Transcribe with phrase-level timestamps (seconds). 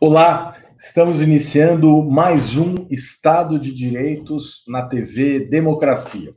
[0.00, 6.34] Olá, estamos iniciando mais um Estado de Direitos na TV Democracia.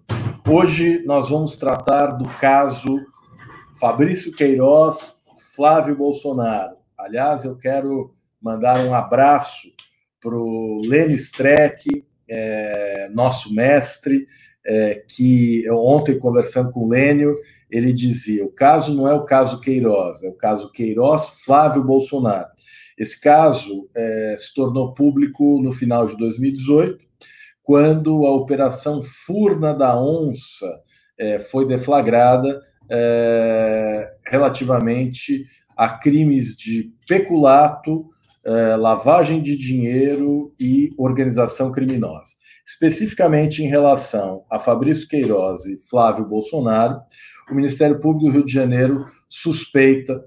[0.49, 2.99] Hoje nós vamos tratar do caso
[3.79, 5.15] Fabrício Queiroz,
[5.55, 6.75] Flávio Bolsonaro.
[6.97, 9.69] Aliás, eu quero mandar um abraço
[10.19, 14.25] para o Lênin Streck, é, nosso mestre,
[14.65, 17.33] é, que ontem, conversando com o Lênio,
[17.69, 22.49] ele dizia: o caso não é o caso Queiroz, é o caso Queiroz-Flávio Bolsonaro.
[22.97, 27.05] Esse caso é, se tornou público no final de 2018,
[27.63, 30.67] quando a Operação Furna da Onça
[31.19, 35.45] é, foi deflagrada é, relativamente
[35.77, 38.05] a crimes de peculato,
[38.45, 42.33] é, lavagem de dinheiro e organização criminosa.
[42.65, 46.99] Especificamente em relação a Fabrício Queiroz e Flávio Bolsonaro,
[47.49, 50.23] o Ministério Público do Rio de Janeiro suspeita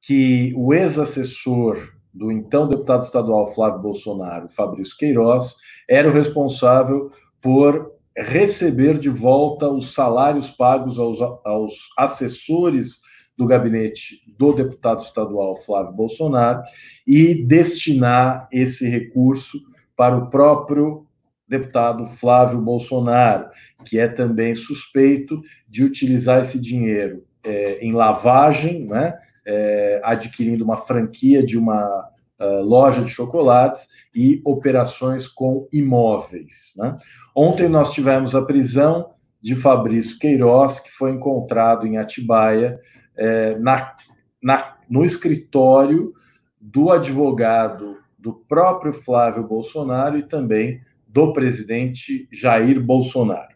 [0.00, 1.78] que o ex-assessor
[2.12, 5.56] do então deputado estadual Flávio Bolsonaro, Fabrício Queiroz,
[5.88, 7.10] era o responsável
[7.42, 13.00] por receber de volta os salários pagos aos, aos assessores
[13.36, 16.62] do gabinete do deputado estadual Flávio Bolsonaro
[17.06, 19.58] e destinar esse recurso
[19.96, 21.06] para o próprio
[21.48, 23.48] deputado Flávio Bolsonaro,
[23.84, 29.14] que é também suspeito de utilizar esse dinheiro é, em lavagem, né,
[29.46, 32.08] é, adquirindo uma franquia de uma
[32.44, 36.72] uh, loja de chocolates e operações com imóveis.
[36.76, 36.96] Né?
[37.34, 42.78] Ontem nós tivemos a prisão de Fabrício Queiroz, que foi encontrado em Atibaia,
[43.16, 43.94] é, na,
[44.42, 46.12] na, no escritório
[46.60, 53.54] do advogado do próprio Flávio Bolsonaro e também do presidente Jair Bolsonaro.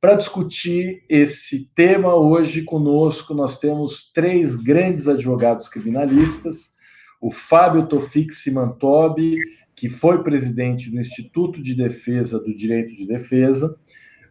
[0.00, 6.72] Para discutir esse tema, hoje conosco nós temos três grandes advogados criminalistas:
[7.20, 9.36] o Fábio Tofik Simantobi,
[9.74, 13.76] que foi presidente do Instituto de Defesa do Direito de Defesa,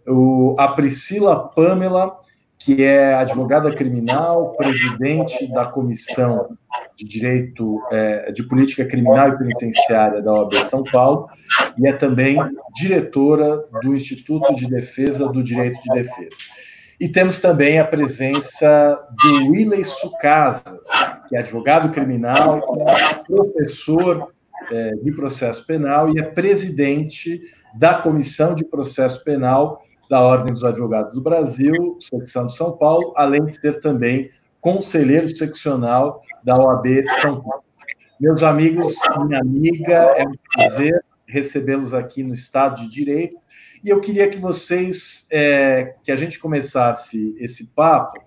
[0.07, 2.17] o, a Priscila Pamela,
[2.57, 6.57] que é advogada criminal, presidente da Comissão
[6.95, 11.27] de Direito é, de Política Criminal e Penitenciária da OAB São Paulo,
[11.77, 12.37] e é também
[12.75, 16.35] diretora do Instituto de Defesa do Direito de Defesa.
[16.99, 20.81] E temos também a presença do Willey Sucasas,
[21.27, 22.61] que é advogado criminal,
[23.25, 24.33] professor
[24.69, 27.41] é, de processo penal e é presidente
[27.73, 33.13] da Comissão de Processo Penal da Ordem dos Advogados do Brasil, secção de São Paulo,
[33.15, 37.63] além de ser também conselheiro seccional da OAB São Paulo.
[38.19, 38.95] Meus amigos,
[39.25, 43.37] minha amiga, é um prazer recebê-los aqui no Estado de Direito.
[43.83, 48.19] E eu queria que vocês, é, que a gente começasse esse papo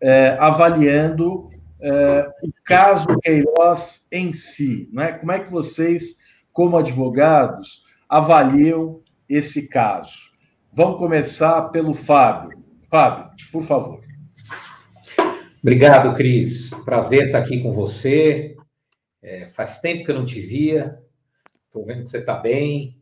[0.00, 1.48] é, avaliando
[1.80, 5.12] é, o caso Queiroz em si, não é?
[5.12, 6.16] Como é que vocês,
[6.52, 10.30] como advogados, avaliam esse caso?
[10.72, 12.58] Vamos começar pelo Fábio.
[12.90, 14.00] Fábio, por favor.
[15.62, 16.70] Obrigado, Cris.
[16.84, 18.56] Prazer estar aqui com você.
[19.22, 20.98] É, faz tempo que eu não te via.
[21.78, 22.96] Estou vendo que você está bem.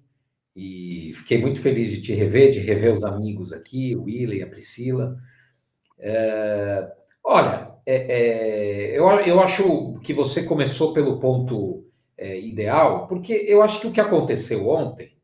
[0.54, 4.46] E fiquei muito feliz de te rever, de rever os amigos aqui, o Willy, a
[4.46, 5.16] Priscila.
[5.98, 6.90] É,
[7.22, 13.62] olha, é, é, eu, eu acho que você começou pelo ponto é, ideal, porque eu
[13.62, 15.16] acho que o que aconteceu ontem,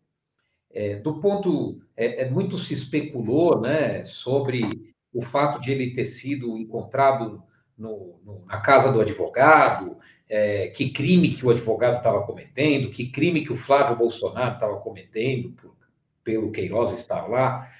[0.70, 1.80] é, do ponto.
[1.94, 7.42] É, muito se especulou né, sobre o fato de ele ter sido encontrado
[7.76, 9.98] no, no, na casa do advogado,
[10.32, 14.80] é, que crime que o advogado estava cometendo, que crime que o Flávio Bolsonaro estava
[14.80, 15.76] cometendo por,
[16.24, 17.70] pelo Queiroz estar lá.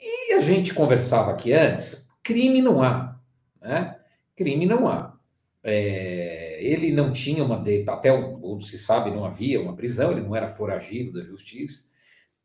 [0.00, 3.20] E a gente conversava aqui antes, crime não há,
[3.60, 4.00] né?
[4.34, 5.14] Crime não há.
[5.62, 10.34] É, ele não tinha uma, até onde se sabe, não havia uma prisão, ele não
[10.34, 11.90] era foragido da justiça.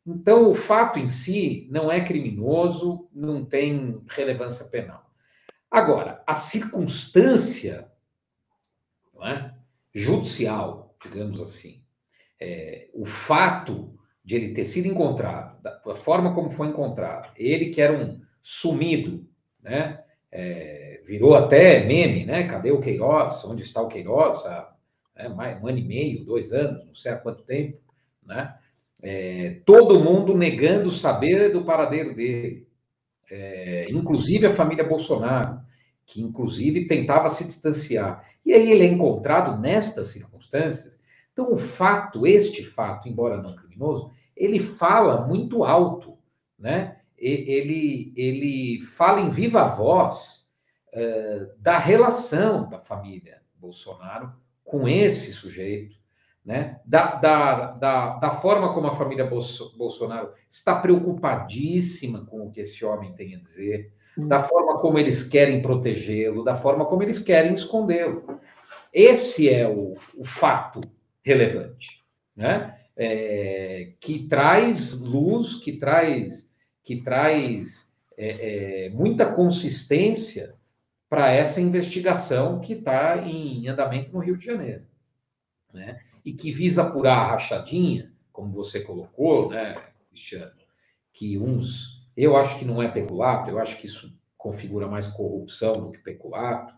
[0.06, 5.10] Então, o fato em si não é criminoso, não tem relevância penal.
[5.70, 7.90] Agora, a circunstância
[9.26, 9.52] é?
[9.94, 11.82] judicial, digamos assim.
[12.40, 17.80] É, o fato de ele ter sido encontrado, da forma como foi encontrado, ele que
[17.80, 19.26] era um sumido,
[19.62, 20.02] né?
[20.30, 22.46] É, virou até meme, né?
[22.46, 23.44] Cadê o Queiroz?
[23.44, 24.44] Onde está o Queiroz?
[24.44, 24.74] Há
[25.16, 25.28] né?
[25.30, 27.78] mais, um ano e meio, dois anos, não sei há quanto tempo,
[28.24, 28.54] né?
[29.02, 32.66] É, todo mundo negando saber do paradeiro dele.
[33.30, 35.57] é, inclusive a família Bolsonaro,
[36.08, 38.26] que inclusive tentava se distanciar.
[38.44, 41.00] E aí ele é encontrado nestas circunstâncias.
[41.32, 46.18] Então, o fato, este fato, embora não criminoso, ele fala muito alto,
[46.58, 46.96] né?
[47.16, 50.48] Ele, ele fala em viva voz
[50.94, 54.32] uh, da relação da família Bolsonaro
[54.64, 55.96] com esse sujeito,
[56.42, 56.80] né?
[56.86, 59.28] Da, da, da, da forma como a família
[59.76, 63.92] Bolsonaro está preocupadíssima com o que esse homem tem a dizer,
[64.26, 68.40] da forma como eles querem protegê-lo, da forma como eles querem escondê-lo.
[68.92, 70.80] Esse é o, o fato
[71.22, 72.02] relevante,
[72.34, 72.74] né?
[72.96, 80.56] É, que traz luz, que traz, que traz é, é, muita consistência
[81.08, 84.84] para essa investigação que está em andamento no Rio de Janeiro,
[85.72, 86.00] né?
[86.24, 89.80] E que visa apurar a rachadinha, como você colocou, né,
[90.10, 90.52] Cristiano,
[91.12, 95.72] que uns eu acho que não é peculato, eu acho que isso configura mais corrupção
[95.72, 96.74] do que peculato.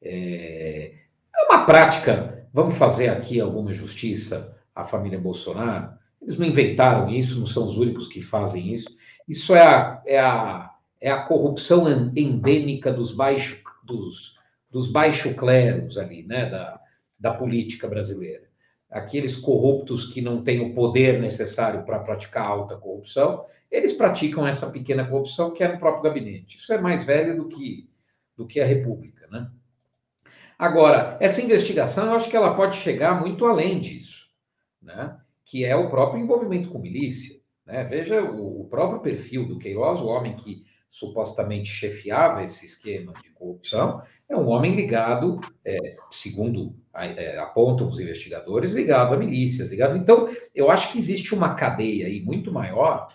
[0.00, 0.94] É,
[1.36, 2.46] é uma prática.
[2.52, 5.90] Vamos fazer aqui alguma justiça à família Bolsonaro.
[6.22, 8.88] Eles não inventaram isso, não são os únicos que fazem isso.
[9.28, 10.70] Isso é a, é a,
[11.00, 11.86] é a corrupção
[12.16, 14.36] endêmica dos baixo, dos,
[14.70, 16.80] dos baixo cleros ali, né, da,
[17.18, 18.47] da política brasileira.
[18.90, 24.70] Aqueles corruptos que não têm o poder necessário para praticar alta corrupção eles praticam essa
[24.70, 26.56] pequena corrupção que é no próprio gabinete.
[26.56, 27.88] Isso é mais velho do que,
[28.36, 29.50] do que a República, né?
[30.58, 34.26] Agora, essa investigação, eu acho que ela pode chegar muito além disso,
[34.82, 35.16] né?
[35.44, 37.38] Que é o próprio envolvimento com milícia.
[37.64, 37.84] Né?
[37.84, 43.30] Veja o, o próprio perfil do Queiroz, o homem que supostamente chefiava esse esquema de
[43.30, 46.74] corrupção, é um homem ligado, é, segundo
[47.40, 49.96] apontam os investigadores, ligado a milícias, ligado.
[49.96, 53.08] Então, eu acho que existe uma cadeia aí muito maior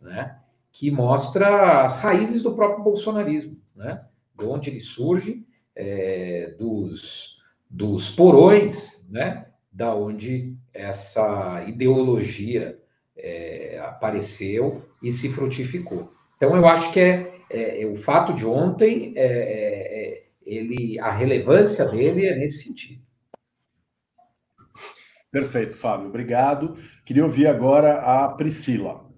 [0.00, 0.36] né,
[0.72, 4.00] que mostra as raízes do próprio bolsonarismo, né,
[4.38, 5.44] de onde ele surge,
[5.74, 7.38] é, dos,
[7.68, 12.78] dos porões, né, da onde essa ideologia
[13.16, 16.12] é, apareceu e se frutificou.
[16.36, 20.98] Então, eu acho que é, é, é o fato de ontem, é, é, é, ele,
[20.98, 23.02] a relevância dele é nesse sentido.
[25.30, 26.76] Perfeito, Fábio, obrigado.
[27.04, 29.08] Queria ouvir agora a Priscila.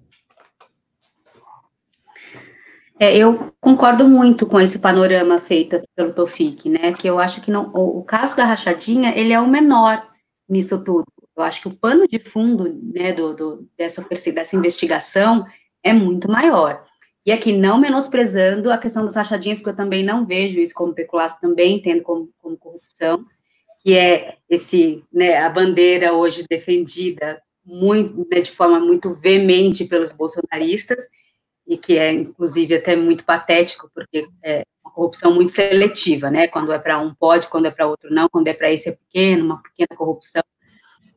[3.01, 6.93] É, eu concordo muito com esse panorama feito pelo Tofik, né?
[6.93, 10.07] Que eu acho que não, o, o, caso da rachadinha ele é o menor
[10.49, 11.05] nisso tudo.
[11.35, 15.45] Eu acho que o pano de fundo, né, do, do dessa dessa investigação
[15.83, 16.85] é muito maior.
[17.25, 20.95] E aqui não menosprezando a questão das rachadinhas, porque eu também não vejo isso como
[20.95, 23.25] peculato, também entendo como, como corrupção,
[23.83, 30.13] que é esse, né, a bandeira hoje defendida muito, né, de forma muito veemente pelos
[30.13, 31.03] bolsonaristas
[31.67, 36.49] e que é, inclusive, até muito patético, porque é uma corrupção muito seletiva, né?
[36.49, 38.93] Quando é para um pode, quando é para outro não, quando é para esse é
[38.93, 40.43] pequeno, uma pequena corrupção.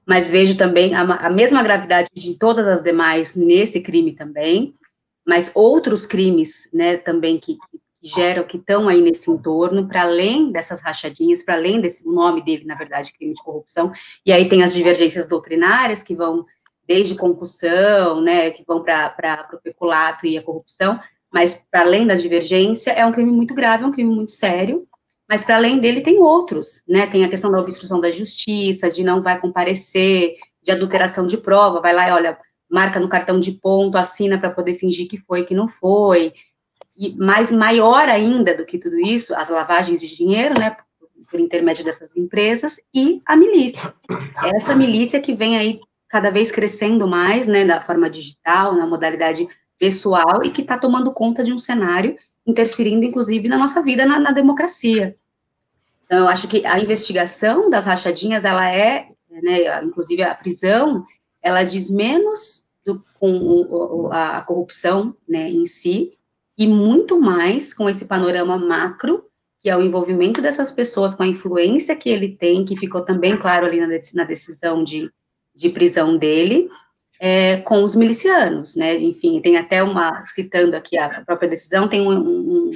[0.06, 4.76] Mas vejo também a, a mesma gravidade de todas as demais nesse crime também,
[5.28, 10.52] mas outros crimes, né, também que, que geram, que estão aí nesse entorno, para além
[10.52, 13.92] dessas rachadinhas, para além desse, nome dele, na verdade, crime de corrupção,
[14.26, 16.46] e aí tem as divergências doutrinárias que vão
[16.88, 21.00] desde concussão, né, que vão para o peculato e a corrupção,
[21.34, 24.88] mas para além da divergência, é um crime muito grave, é um crime muito sério,
[25.28, 29.04] mas para além dele tem outros, né, tem a questão da obstrução da justiça, de
[29.04, 32.38] não vai comparecer, de adulteração de prova, vai lá e olha,
[32.70, 36.34] marca no cartão de ponto, assina para poder fingir que foi, que não foi,
[36.98, 40.78] e mais maior ainda do que tudo isso, as lavagens de dinheiro, né,
[41.30, 43.94] por intermédio dessas empresas, e a milícia.
[44.56, 49.48] Essa milícia que vem aí cada vez crescendo mais, né, da forma digital, na modalidade
[49.78, 52.16] pessoal, e que está tomando conta de um cenário,
[52.48, 55.18] interferindo, inclusive, na nossa vida, na, na, democracia.
[56.06, 61.04] Então, eu acho que a investigação das rachadinhas, ela é, né, inclusive a prisão,
[61.42, 66.18] ela diz menos do, com a corrupção né, em si,
[66.58, 69.26] e muito mais com esse panorama macro,
[69.62, 73.38] que é o envolvimento dessas pessoas com a influência que ele tem, que ficou também
[73.38, 73.80] claro ali
[74.14, 75.12] na decisão de
[75.56, 76.70] de prisão dele
[77.20, 78.98] é, com os milicianos, né?
[79.00, 82.72] Enfim, tem até uma, citando aqui a própria decisão, tem um, um,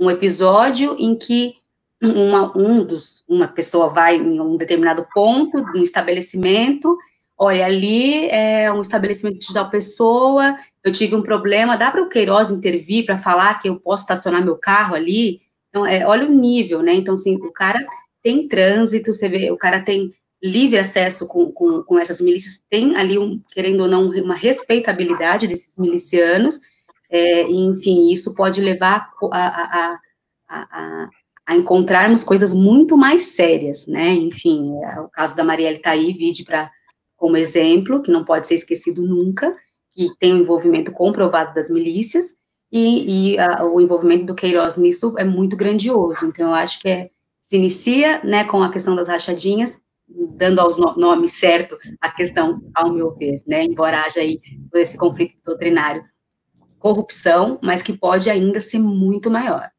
[0.00, 1.56] um episódio em que
[2.02, 6.96] uma, um dos, uma pessoa vai em um determinado ponto, um estabelecimento,
[7.36, 10.56] olha, ali é um estabelecimento de tal pessoa,
[10.86, 14.44] eu tive um problema, dá para o Queiroz intervir para falar que eu posso estacionar
[14.44, 15.40] meu carro ali?
[15.68, 16.94] Então, é, olha o nível, né?
[16.94, 17.84] Então, assim, o cara
[18.22, 22.94] tem trânsito, você vê, o cara tem livre acesso com, com, com essas milícias, tem
[22.94, 26.60] ali, um, querendo ou não, uma respeitabilidade desses milicianos,
[27.10, 29.98] é, enfim, isso pode levar a, a,
[30.48, 31.08] a,
[31.48, 34.10] a, encontrarmos coisas muito mais sérias, né?
[34.10, 36.70] Enfim, é, o caso da Marielle tá aí, vide para
[37.16, 39.56] como exemplo, que não pode ser esquecido nunca,
[39.96, 42.34] que tem um envolvimento comprovado das milícias,
[42.70, 46.26] e, e a, o envolvimento do Queiroz nisso é muito grandioso.
[46.26, 47.10] Então, eu acho que é,
[47.42, 49.80] se inicia né, com a questão das rachadinhas,
[50.36, 54.38] dando aos no, nomes certo a questão, ao meu ver, né, embora haja aí
[54.74, 56.04] esse conflito doutrinário,
[56.78, 59.70] corrupção, mas que pode ainda ser muito maior.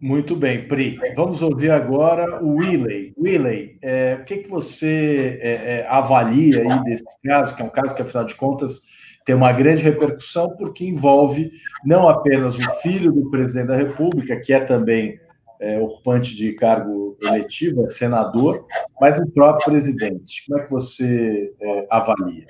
[0.00, 0.98] Muito bem, Pri.
[1.14, 3.12] Vamos ouvir agora o Willey.
[3.18, 7.70] Willey, é, o que, que você é, é, avalia aí desse caso, que é um
[7.70, 8.82] caso que, afinal de contas,
[9.24, 11.50] tem uma grande repercussão, porque envolve
[11.84, 15.18] não apenas o filho do presidente da República, que é também
[15.58, 18.64] é, ocupante de cargo eletivo, é senador,
[19.00, 20.44] mas o próprio presidente.
[20.46, 22.46] Como é que você é, avalia?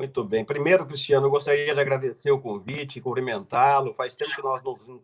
[0.00, 0.42] Muito bem.
[0.46, 3.92] Primeiro, Cristiano, eu gostaria de agradecer o convite, cumprimentá-lo.
[3.92, 4.62] Faz tempo que nós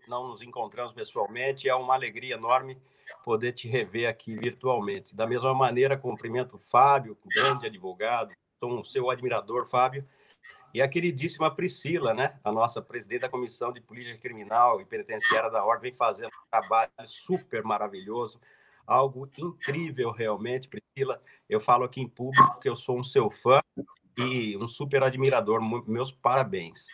[0.09, 1.69] não nos encontramos pessoalmente.
[1.69, 2.79] É uma alegria enorme
[3.23, 5.15] poder te rever aqui virtualmente.
[5.15, 8.33] Da mesma maneira, cumprimento o Fábio, grande advogado.
[8.59, 10.03] Sou um seu admirador, Fábio.
[10.73, 12.41] E a queridíssima Priscila, né?
[12.43, 16.51] A nossa presidente da Comissão de Política Criminal e Penitenciária da Ordem, vem fazendo um
[16.51, 18.41] trabalho super maravilhoso
[18.87, 21.21] algo incrível realmente, Priscila.
[21.49, 23.61] Eu falo aqui em público que eu sou um seu fã
[24.17, 25.61] e um super admirador.
[25.89, 26.87] Meus parabéns.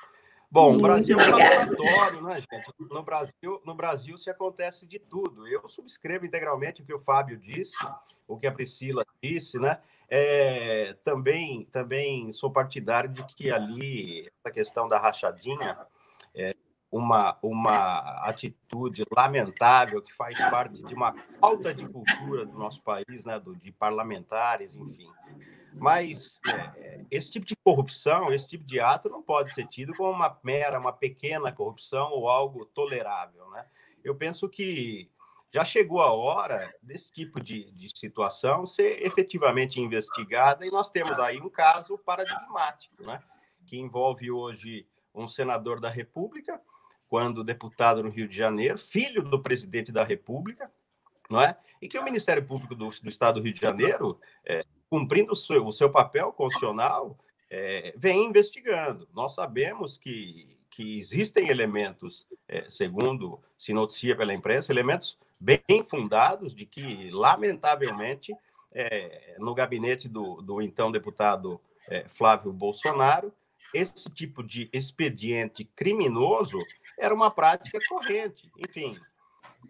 [0.52, 2.74] Bom, o Brasil é um laboratório, né, gente?
[2.78, 5.48] No Brasil, no Brasil se acontece de tudo.
[5.48, 7.74] Eu subscrevo integralmente o que o Fábio disse,
[8.28, 9.80] o que a Priscila disse, né?
[10.10, 15.78] É, também, também sou partidário de que ali, essa questão da rachadinha,
[16.34, 16.54] é
[16.90, 23.24] uma, uma atitude lamentável que faz parte de uma falta de cultura do nosso país,
[23.24, 23.40] né?
[23.40, 25.10] Do, de parlamentares, enfim.
[25.74, 26.38] Mas
[26.76, 30.38] é, esse tipo de corrupção, esse tipo de ato não pode ser tido como uma
[30.42, 33.64] mera, uma pequena corrupção ou algo tolerável, né?
[34.04, 35.10] Eu penso que
[35.52, 41.18] já chegou a hora desse tipo de, de situação ser efetivamente investigada e nós temos
[41.18, 43.22] aí um caso paradigmático, né?
[43.66, 46.60] Que envolve hoje um senador da República,
[47.06, 50.72] quando deputado no Rio de Janeiro, filho do presidente da República,
[51.28, 51.56] não é?
[51.80, 55.36] E que o Ministério Público do, do Estado do Rio de Janeiro é, cumprindo o
[55.36, 57.16] seu, o seu papel constitucional,
[57.48, 59.08] é, vem investigando.
[59.14, 66.54] Nós sabemos que, que existem elementos, é, segundo se noticia pela imprensa, elementos bem fundados
[66.54, 68.36] de que, lamentavelmente,
[68.70, 71.58] é, no gabinete do, do então deputado
[71.88, 73.32] é, Flávio Bolsonaro,
[73.72, 76.58] esse tipo de expediente criminoso
[76.98, 78.52] era uma prática corrente.
[78.58, 78.94] Enfim,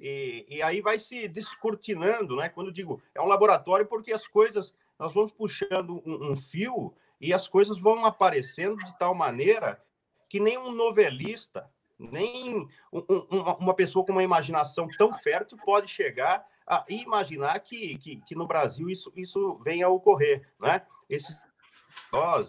[0.00, 2.48] e, e, aí vai se descortinando, né?
[2.48, 7.34] Quando digo é um laboratório, porque as coisas nós vamos puxando um, um fio e
[7.34, 9.82] as coisas vão aparecendo de tal maneira
[10.28, 11.68] que nem um novelista,
[11.98, 17.98] nem um, um, uma pessoa com uma imaginação tão fértil pode chegar a imaginar que,
[17.98, 20.86] que, que no Brasil isso, isso venha a ocorrer, né?
[21.10, 21.36] Esse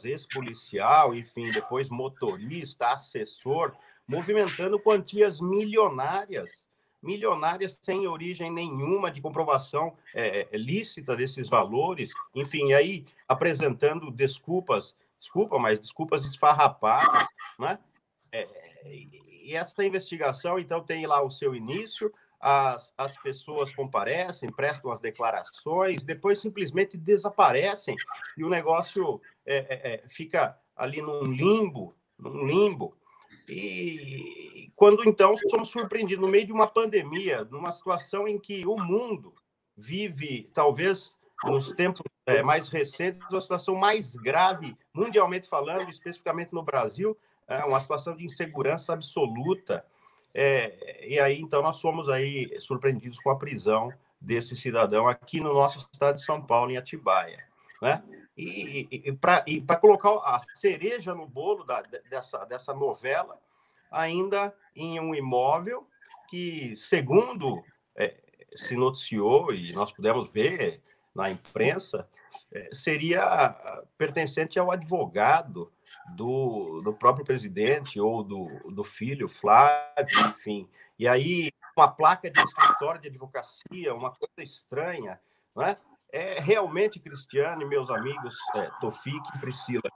[0.06, 3.76] ex-policial, enfim, depois motorista, assessor,
[4.08, 6.68] movimentando quantias milionárias
[7.04, 14.96] milionárias sem origem nenhuma de comprovação é, é, lícita desses valores, enfim, aí apresentando desculpas,
[15.20, 17.28] desculpa, mas desculpas esfarrapadas,
[17.60, 17.78] né?
[18.32, 18.48] É,
[19.44, 25.00] e essa investigação, então, tem lá o seu início, as, as pessoas comparecem, prestam as
[25.00, 27.96] declarações, depois simplesmente desaparecem
[28.38, 32.98] e o negócio é, é, é fica ali num limbo, num limbo.
[33.48, 38.78] E quando então somos surpreendidos no meio de uma pandemia, numa situação em que o
[38.78, 39.34] mundo
[39.76, 46.64] vive, talvez nos tempos é, mais recentes, uma situação mais grave, mundialmente falando, especificamente no
[46.64, 49.86] Brasil, é uma situação de insegurança absoluta.
[50.34, 55.54] É, e aí, então, nós somos aí surpreendidos com a prisão desse cidadão aqui no
[55.54, 57.38] nosso estado de São Paulo, em Atibaia.
[57.82, 58.02] Né?
[58.38, 63.38] E, e, e para colocar a cereja no bolo da, dessa, dessa novela,
[63.94, 65.88] ainda em um imóvel
[66.30, 67.64] que, segundo
[67.96, 68.16] é,
[68.56, 70.82] se noticiou e nós pudemos ver
[71.14, 72.10] na imprensa,
[72.52, 73.56] é, seria
[73.98, 75.72] pertencente ao advogado
[76.16, 80.68] do, do próprio presidente ou do, do filho Flávio, enfim.
[80.98, 85.20] E aí, uma placa de escritório de advocacia, uma coisa estranha,
[85.56, 85.78] né?
[86.14, 89.90] é realmente, Cristiano e meus amigos, é, Tofik e Priscila,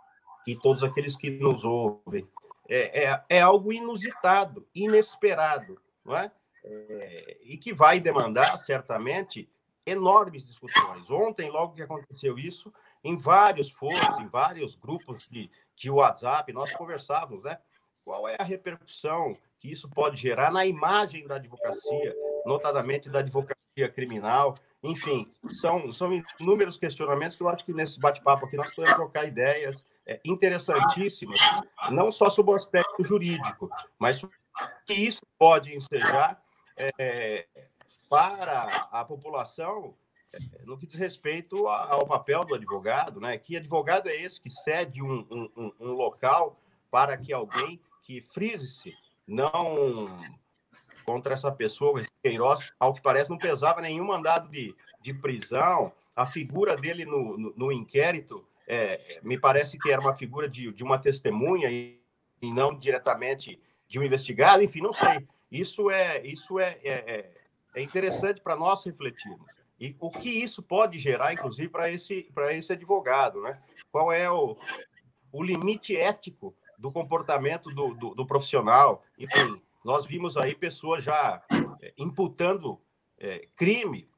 [0.47, 2.27] e todos aqueles que nos ouvem,
[2.67, 6.31] é, é, é algo inusitado, inesperado, não é?
[6.63, 7.37] é?
[7.43, 9.49] E que vai demandar, certamente,
[9.85, 11.09] enormes discussões.
[11.09, 16.73] Ontem, logo que aconteceu isso, em vários fóruns, em vários grupos de, de WhatsApp, nós
[16.73, 17.57] conversávamos, né?
[18.03, 23.89] Qual é a repercussão que isso pode gerar na imagem da advocacia, notadamente da advocacia
[23.93, 28.95] criminal, enfim, são, são inúmeros questionamentos que eu acho que nesse bate-papo aqui nós podemos
[28.95, 29.85] trocar ideias
[30.23, 31.39] interessantíssimas,
[31.91, 34.21] não só sobre o aspecto jurídico, mas
[34.85, 36.41] que isso pode ensejar
[36.77, 37.45] é,
[38.09, 39.95] para a população
[40.33, 43.37] é, no que diz respeito ao papel do advogado, né?
[43.37, 46.59] Que advogado é esse que cede um, um, um local
[46.89, 48.93] para que alguém que frise-se
[49.27, 50.07] não
[51.05, 55.91] contra essa pessoa, esse Queiroz, ao que parece, não pesava nenhum mandado de, de prisão.
[56.15, 60.71] A figura dele no, no, no inquérito é, me parece que era uma figura de,
[60.73, 62.01] de uma testemunha e,
[62.41, 64.61] e, não diretamente de um investigado.
[64.61, 65.25] Enfim, não sei.
[65.49, 67.31] Isso é, isso é, é, é,
[67.75, 69.55] é interessante para nós refletirmos.
[69.79, 73.61] E o que isso pode gerar, inclusive, para esse, esse advogado, né?
[73.91, 74.57] Qual é o,
[75.31, 79.03] o limite ético do comportamento do, do, do profissional?
[79.17, 81.41] Enfim, nós vimos aí pessoas já
[81.81, 82.81] é, imputando
[83.19, 84.09] é, crime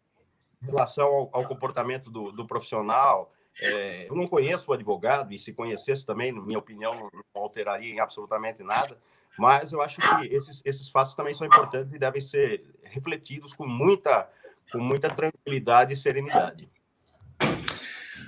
[0.63, 3.31] em relação ao, ao comportamento do, do profissional.
[3.61, 7.93] É, eu não conheço o advogado, e se conhecesse também, na minha opinião, não, alteraria
[7.93, 8.97] em absolutamente nada,
[9.37, 13.65] mas eu acho que esses, esses fatos também são importantes e devem ser refletidos com
[13.65, 14.27] muita,
[14.71, 16.69] com muita tranquilidade e serenidade.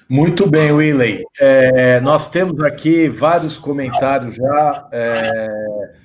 [0.07, 1.23] Muito bem, Willey.
[1.39, 4.89] É, nós temos aqui vários comentários já.
[4.91, 6.01] É,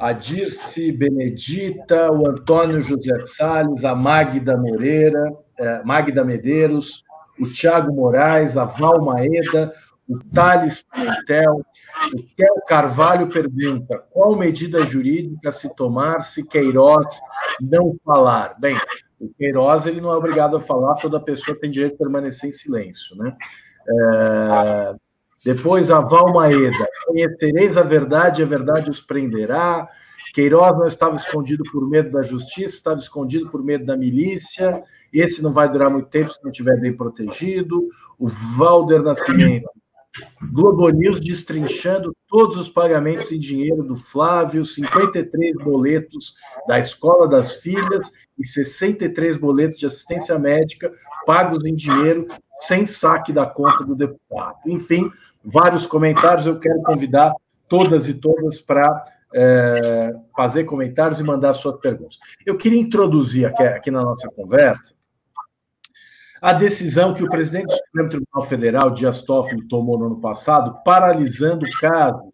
[0.00, 7.04] a Dirce Benedita, o Antônio José Salles, a Magda Moreira, eh, Magda Medeiros,
[7.40, 9.72] o Tiago Moraes, a Val Maeda,
[10.08, 11.64] o Thales Pimentel,
[12.12, 17.20] o Tel Carvalho pergunta: qual medida jurídica se tomar se Queiroz
[17.60, 18.56] não falar?
[18.58, 18.76] Bem,
[19.20, 22.52] o Queiroz ele não é obrigado a falar, toda pessoa tem direito de permanecer em
[22.52, 23.36] silêncio, né?
[23.88, 24.94] É,
[25.44, 29.88] depois a Val Maeda, conhecereis a verdade, a verdade os prenderá.
[30.32, 34.82] Queiroz não estava escondido por medo da justiça, estava escondido por medo da milícia.
[35.12, 37.88] Esse não vai durar muito tempo se não estiver bem protegido.
[38.18, 39.68] O Valder Nascimento,
[40.52, 46.34] Globo News destrinchando todos os pagamentos em dinheiro do Flávio, 53 boletos
[46.66, 50.92] da escola das filhas e 63 boletos de assistência médica
[51.26, 52.26] pagos em dinheiro
[52.60, 54.58] sem saque da conta do deputado.
[54.66, 55.10] Enfim,
[55.44, 56.46] vários comentários.
[56.46, 57.32] Eu quero convidar
[57.68, 62.18] todas e todas para é, fazer comentários e mandar suas perguntas.
[62.44, 64.94] Eu queria introduzir aqui, aqui na nossa conversa
[66.40, 70.82] a decisão que o presidente do Supremo Tribunal Federal, Dias Toffoli, tomou no ano passado,
[70.82, 72.30] paralisando casos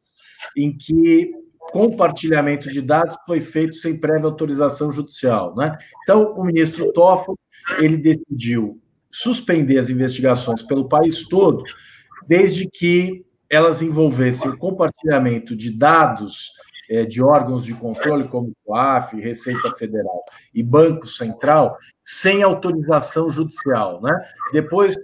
[0.56, 1.32] em que
[1.72, 5.56] compartilhamento de dados foi feito sem prévia autorização judicial.
[5.56, 5.76] Né?
[6.02, 7.36] Então, o ministro Toffoli
[7.78, 8.80] ele decidiu
[9.10, 11.64] suspender as investigações pelo país todo,
[12.28, 16.52] desde que elas envolvessem o compartilhamento de dados
[17.08, 24.00] de órgãos de controle, como o COAF, Receita Federal e Banco Central, sem autorização judicial.
[24.00, 24.12] Né?
[24.52, 24.94] Depois,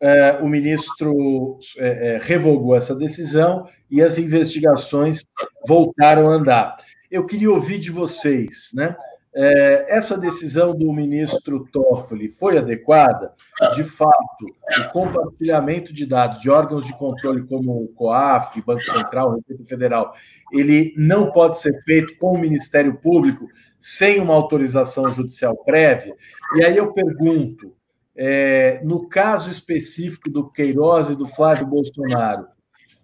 [0.00, 5.24] é, o ministro é, é, revogou essa decisão e as investigações
[5.66, 6.76] voltaram a andar.
[7.10, 8.94] Eu queria ouvir de vocês, né?
[9.40, 13.32] É, essa decisão do ministro Toffoli foi adequada?
[13.72, 14.46] De fato,
[14.80, 20.12] o compartilhamento de dados de órgãos de controle como o COAF, Banco Central, Receita Federal,
[20.52, 23.46] ele não pode ser feito com o Ministério Público
[23.78, 26.16] sem uma autorização judicial prévia?
[26.56, 27.72] E aí eu pergunto,
[28.16, 32.48] é, no caso específico do Queiroz e do Flávio Bolsonaro,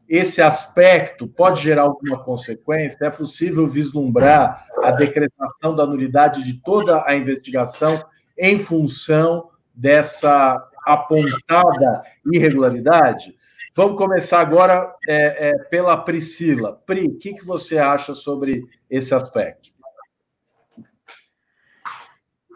[0.08, 3.04] esse aspecto pode gerar alguma consequência?
[3.04, 8.04] É possível vislumbrar a decretação da nulidade de toda a investigação
[8.38, 13.34] em função dessa apontada irregularidade?
[13.76, 16.80] Vamos começar agora é, é, pela Priscila.
[16.86, 19.73] Pri, o que, que você acha sobre esse aspecto?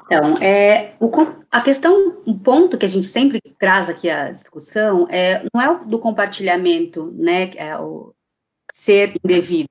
[0.09, 1.11] Então, é, o,
[1.51, 5.71] a questão, um ponto que a gente sempre traz aqui a discussão é não é
[5.71, 8.15] o do compartilhamento, né, é o
[8.73, 9.69] ser indevido,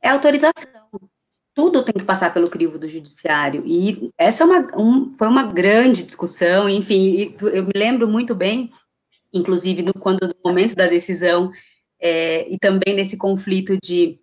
[0.00, 0.54] é autorização.
[1.54, 5.42] Tudo tem que passar pelo crivo do judiciário e essa é uma, um, foi uma
[5.42, 8.70] grande discussão, enfim, eu me lembro muito bem,
[9.30, 11.50] inclusive no quando no momento da decisão
[12.00, 14.18] é, e também nesse conflito de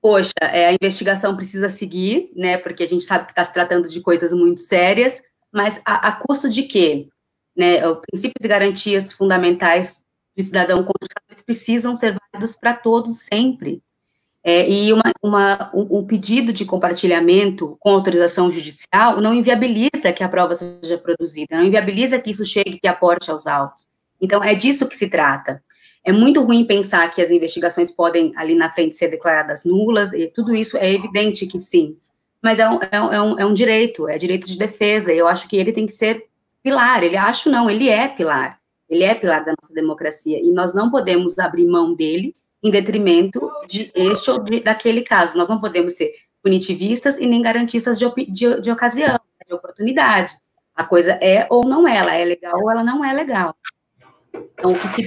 [0.00, 3.88] poxa, é, a investigação precisa seguir, né, porque a gente sabe que está se tratando
[3.88, 5.20] de coisas muito sérias,
[5.52, 7.08] mas a, a custo de quê?
[7.56, 10.04] Né, os princípios e garantias fundamentais
[10.36, 13.80] do cidadão constitucional precisam ser válidos para todos sempre.
[14.42, 20.28] É, e uma, uma, um, pedido de compartilhamento com autorização judicial não inviabiliza que a
[20.28, 23.88] prova seja produzida, não inviabiliza que isso chegue, que aporte aos autos.
[24.20, 25.60] Então, é disso que se trata.
[26.06, 30.28] É muito ruim pensar que as investigações podem, ali na frente, ser declaradas nulas, e
[30.28, 31.96] tudo isso é evidente que sim.
[32.40, 35.18] Mas é um, é um, é um, é um direito, é direito de defesa, e
[35.18, 36.28] eu acho que ele tem que ser
[36.62, 37.02] pilar.
[37.02, 38.60] Ele acho não, ele é pilar.
[38.88, 43.50] Ele é pilar da nossa democracia, e nós não podemos abrir mão dele em detrimento
[43.66, 45.36] de este ou de, daquele caso.
[45.36, 50.36] Nós não podemos ser punitivistas e nem garantistas de, de, de ocasião, de oportunidade.
[50.72, 53.56] A coisa é ou não é, ela é legal ou ela não é legal.
[54.54, 55.06] Então, o que se,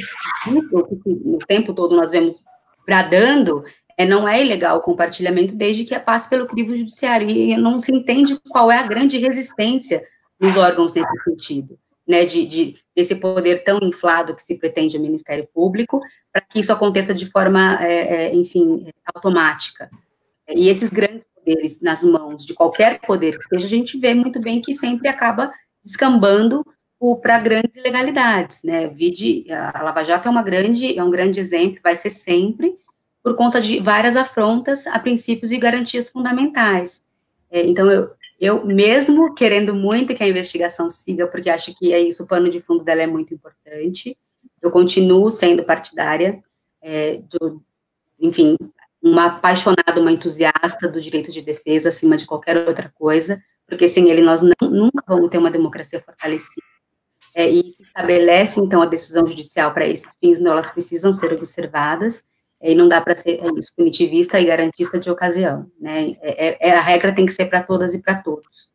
[0.73, 2.43] o que se no tempo todo nós vemos
[2.85, 3.63] bradando
[3.97, 7.91] é não é ilegal o compartilhamento desde que passe pelo crivo judiciário e não se
[7.91, 10.03] entende qual é a grande resistência
[10.39, 15.03] dos órgãos nesse sentido, né, de, de desse poder tão inflado que se pretende ao
[15.03, 15.99] Ministério Público
[16.31, 19.89] para que isso aconteça de forma, é, é, enfim, automática.
[20.47, 24.39] E esses grandes poderes nas mãos de qualquer poder que seja, a gente vê muito
[24.39, 25.51] bem que sempre acaba
[25.83, 26.65] descambando
[27.21, 28.87] para grandes ilegalidades, né?
[28.87, 32.77] Vide, a Lava Jato é uma grande, é um grande exemplo, vai ser sempre
[33.23, 37.03] por conta de várias afrontas a princípios e garantias fundamentais.
[37.49, 41.99] É, então, eu, eu mesmo querendo muito que a investigação siga, porque acho que é
[41.99, 44.17] isso, o pano de fundo dela é muito importante,
[44.61, 46.41] eu continuo sendo partidária,
[46.81, 47.61] é, do,
[48.19, 48.57] enfim,
[49.01, 54.09] uma apaixonada, uma entusiasta do direito de defesa acima de qualquer outra coisa, porque sem
[54.09, 56.78] ele nós não, nunca vamos ter uma democracia fortalecida
[57.33, 61.33] é, e se estabelece, então, a decisão judicial para esses fins, não, elas precisam ser
[61.33, 62.23] observadas,
[62.61, 66.47] é, e não dá para ser é isso, punitivista e garantista de ocasião, né, é,
[66.47, 68.69] é, é a regra tem que ser para todas e para todos.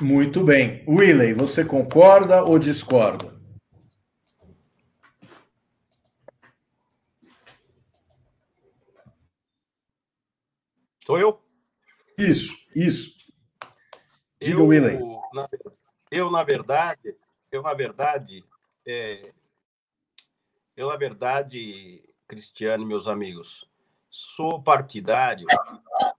[0.00, 0.84] Muito bem.
[0.88, 3.32] Willey, você concorda ou discorda?
[11.06, 11.38] Sou eu?
[12.18, 13.14] Isso, isso.
[14.40, 14.98] Diga, eu, Willey.
[15.32, 15.48] Na,
[16.14, 17.16] eu, na verdade,
[17.50, 18.44] eu, na verdade,
[18.86, 19.32] é,
[20.76, 23.68] eu, na verdade, Cristiano meus amigos,
[24.08, 25.44] sou partidário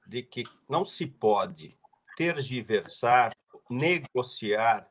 [0.05, 1.77] de que não se pode
[2.17, 3.33] tergiversar,
[3.69, 4.85] negociar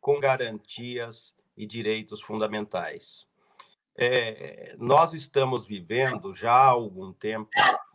[0.00, 3.28] com garantias e direitos fundamentais.
[3.96, 7.48] É, nós estamos vivendo já há algum tempo,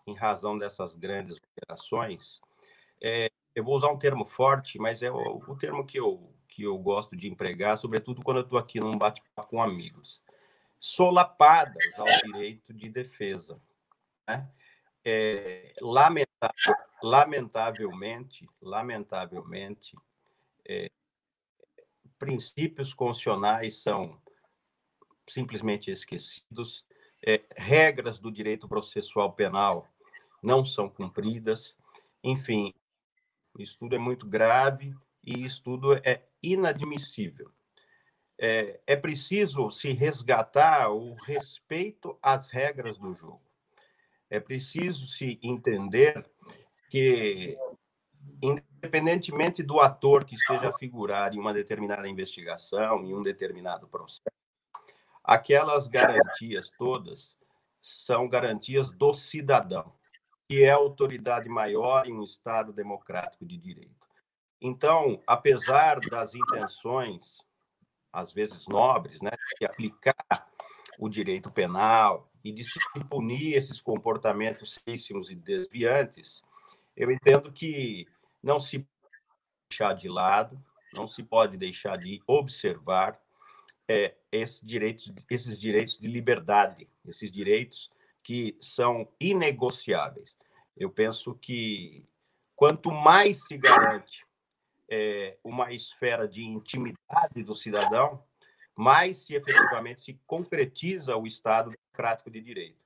[0.08, 2.41] em razão dessas grandes operações,
[3.02, 6.63] é, eu vou usar um termo forte, mas é o, o termo que eu que
[6.63, 10.21] eu gosto de empregar, sobretudo quando eu estou aqui num bate-papo com amigos,
[10.79, 13.59] solapadas ao direito de defesa.
[14.27, 14.47] Né?
[15.03, 19.97] É, lamentavel, lamentavelmente, lamentavelmente,
[20.67, 20.91] é,
[22.19, 24.21] princípios constitucionais são
[25.27, 26.85] simplesmente esquecidos,
[27.25, 29.87] é, regras do direito processual penal
[30.41, 31.75] não são cumpridas,
[32.23, 32.73] enfim,
[33.57, 37.49] isso tudo é muito grave e isso tudo é inadmissível.
[38.38, 43.41] É, é preciso se resgatar o respeito às regras do jogo.
[44.29, 46.29] É preciso se entender
[46.89, 47.58] que,
[48.41, 54.23] independentemente do ator que esteja a figurar em uma determinada investigação, em um determinado processo,
[55.23, 57.38] aquelas garantias todas
[57.82, 59.93] são garantias do cidadão,
[60.47, 64.02] que é a autoridade maior em um Estado democrático de direito.
[64.65, 67.45] Então, apesar das intenções,
[68.13, 70.15] às vezes nobres, né, de aplicar
[70.97, 76.41] o direito penal e de se punir esses comportamentos seríssimos e desviantes,
[76.95, 78.08] eu entendo que
[78.41, 78.88] não se
[79.69, 80.58] deixar de lado,
[80.93, 83.21] não se pode deixar de observar
[83.86, 87.91] é, esse direito, esses direitos de liberdade, esses direitos
[88.23, 90.38] que são inegociáveis.
[90.78, 92.06] Eu penso que
[92.56, 94.26] quanto mais se garante
[94.89, 98.24] é, uma esfera de intimidade do cidadão,
[98.76, 102.78] mais se efetivamente se concretiza o Estado democrático de direito.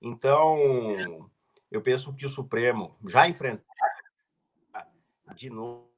[0.00, 1.30] Então,
[1.70, 3.64] eu penso que o Supremo já enfrentou
[5.34, 5.94] de novo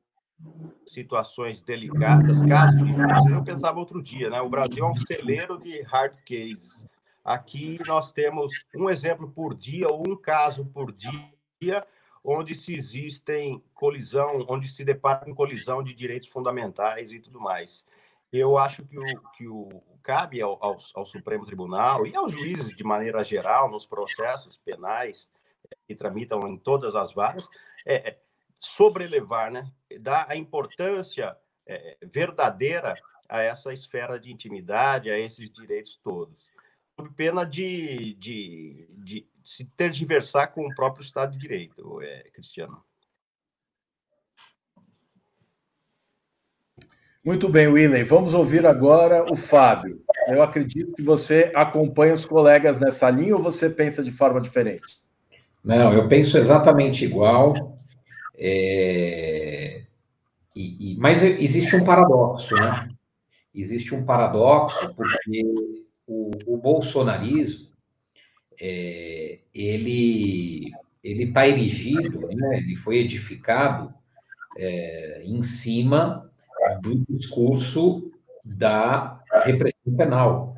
[0.87, 3.27] situações delicadas, casos difíceis.
[3.31, 4.40] Eu pensava outro dia, né?
[4.40, 6.87] O Brasil é um celeiro de hard cases.
[7.25, 11.85] Aqui nós temos um exemplo por dia ou um caso por dia
[12.26, 17.84] onde se existem colisão, onde se depara com colisão de direitos fundamentais e tudo mais.
[18.32, 19.68] Eu acho que o que o
[20.02, 25.28] cabe ao, ao, ao Supremo Tribunal e aos juízes de maneira geral nos processos penais
[25.86, 27.48] que tramitam em todas as varas
[27.84, 28.18] é, é
[28.58, 32.94] sobrelevar, né, dar a importância é, verdadeira
[33.28, 36.50] a essa esfera de intimidade, a esses direitos todos,
[37.04, 42.82] pena de, de, de, se tergiversar com o próprio Estado de Direito, é, Cristiano.
[47.24, 48.04] Muito bem, Willey.
[48.04, 50.00] Vamos ouvir agora o Fábio.
[50.28, 55.00] Eu acredito que você acompanha os colegas nessa linha ou você pensa de forma diferente?
[55.62, 57.80] Não, eu penso exatamente igual.
[58.38, 59.82] É...
[60.54, 60.96] E, e...
[60.98, 62.88] Mas existe um paradoxo, né?
[63.52, 67.69] Existe um paradoxo porque o, o bolsonarismo
[68.61, 72.59] é, ele ele está erigido, né?
[72.59, 73.95] ele foi edificado
[74.59, 76.29] é, em cima
[76.83, 78.11] do discurso
[78.45, 80.57] da repressão penal,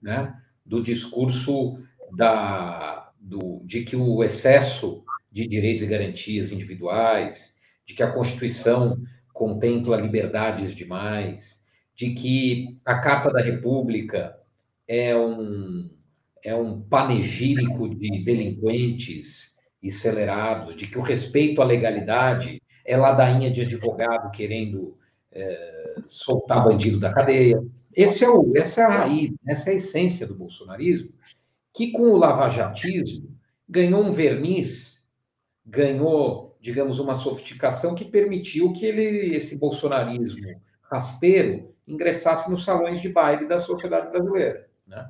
[0.00, 0.40] né?
[0.64, 1.82] do discurso
[2.16, 9.02] da, do, de que o excesso de direitos e garantias individuais, de que a Constituição
[9.32, 11.60] contempla liberdades demais,
[11.94, 14.37] de que a Carta da República
[14.88, 15.90] é um,
[16.42, 23.50] é um panegírico de delinquentes e acelerados, de que o respeito à legalidade é ladainha
[23.50, 24.96] de advogado querendo
[25.30, 27.62] é, soltar bandido da cadeia.
[27.94, 31.12] Esse é o, essa é a raiz, essa é a essência do bolsonarismo,
[31.74, 33.28] que com o lavajatismo
[33.68, 35.06] ganhou um verniz,
[35.66, 40.40] ganhou, digamos, uma sofisticação que permitiu que ele, esse bolsonarismo
[40.90, 45.08] rasteiro ingressasse nos salões de baile da sociedade brasileira, né?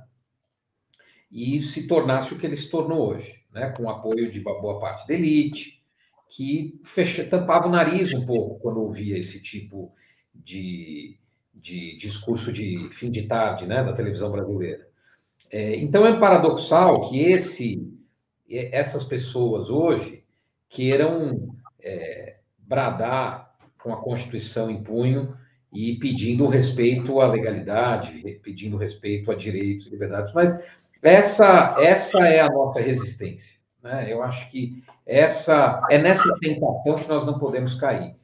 [1.30, 3.70] E se tornasse o que ele se tornou hoje, né?
[3.70, 5.82] Com o apoio de boa parte da elite,
[6.28, 9.94] que fecha, tampava o nariz um pouco quando ouvia esse tipo
[10.34, 11.18] de,
[11.54, 14.86] de discurso de fim de tarde né, da televisão brasileira.
[15.50, 17.90] É, então é paradoxal que esse,
[18.50, 20.24] essas pessoas hoje
[20.68, 25.34] queiram é, bradar com a Constituição em punho
[25.72, 30.58] e pedindo respeito à legalidade, pedindo respeito a direitos e liberdades, mas
[31.02, 33.58] essa, essa é a nossa resistência.
[33.82, 34.12] Né?
[34.12, 38.16] Eu acho que essa é nessa tentação que nós não podemos cair.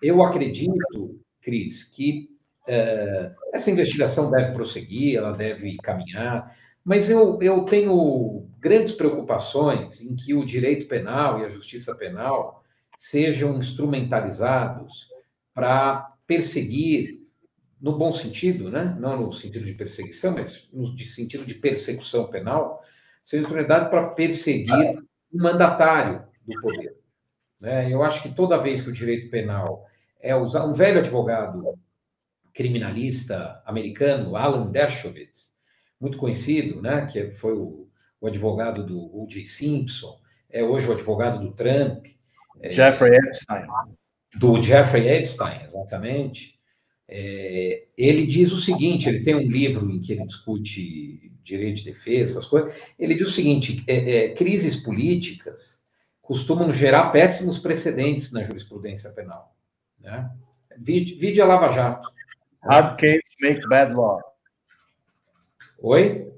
[0.00, 2.28] Eu acredito Cris, que
[2.68, 10.14] uh, essa investigação deve prosseguir, ela deve caminhar, mas eu, eu tenho grandes preocupações em
[10.16, 12.62] que o direito penal e a justiça penal
[12.96, 15.08] sejam instrumentalizados
[15.54, 17.20] para perseguir,
[17.80, 18.96] no bom sentido, né?
[18.98, 22.82] não no sentido de perseguição, mas no sentido de persecução penal,
[23.22, 24.98] sejam instrumentados para perseguir
[25.32, 26.96] o mandatário do poder.
[27.60, 27.92] Né?
[27.92, 29.86] Eu acho que toda vez que o direito penal
[30.20, 31.78] é usar um velho advogado
[32.54, 35.52] criminalista americano, Alan Dershowitz,
[36.00, 37.88] muito conhecido, né, que foi o,
[38.20, 39.46] o advogado do O.J.
[39.46, 40.18] Simpson,
[40.50, 42.06] é hoje o advogado do Trump.
[42.60, 43.66] É, Jeffrey Epstein.
[44.34, 46.58] Do Jeffrey Epstein, exatamente.
[47.08, 51.84] É, ele diz o seguinte: ele tem um livro em que ele discute direito de
[51.84, 52.74] defesa, essas coisas.
[52.98, 55.82] Ele diz o seguinte: é, é crises políticas
[56.22, 59.54] costumam gerar péssimos precedentes na jurisprudência penal.
[60.00, 60.30] Né?
[60.78, 62.08] Vide, vide a Lava Jato.
[62.62, 64.20] Hard case make bad law.
[65.80, 66.32] Oi?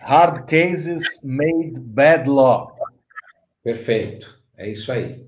[0.00, 2.76] Hard cases made bad law.
[3.62, 5.26] Perfeito, é isso aí.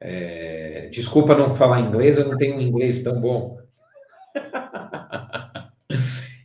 [0.00, 0.88] É...
[0.90, 3.58] Desculpa não falar inglês, eu não tenho um inglês tão bom.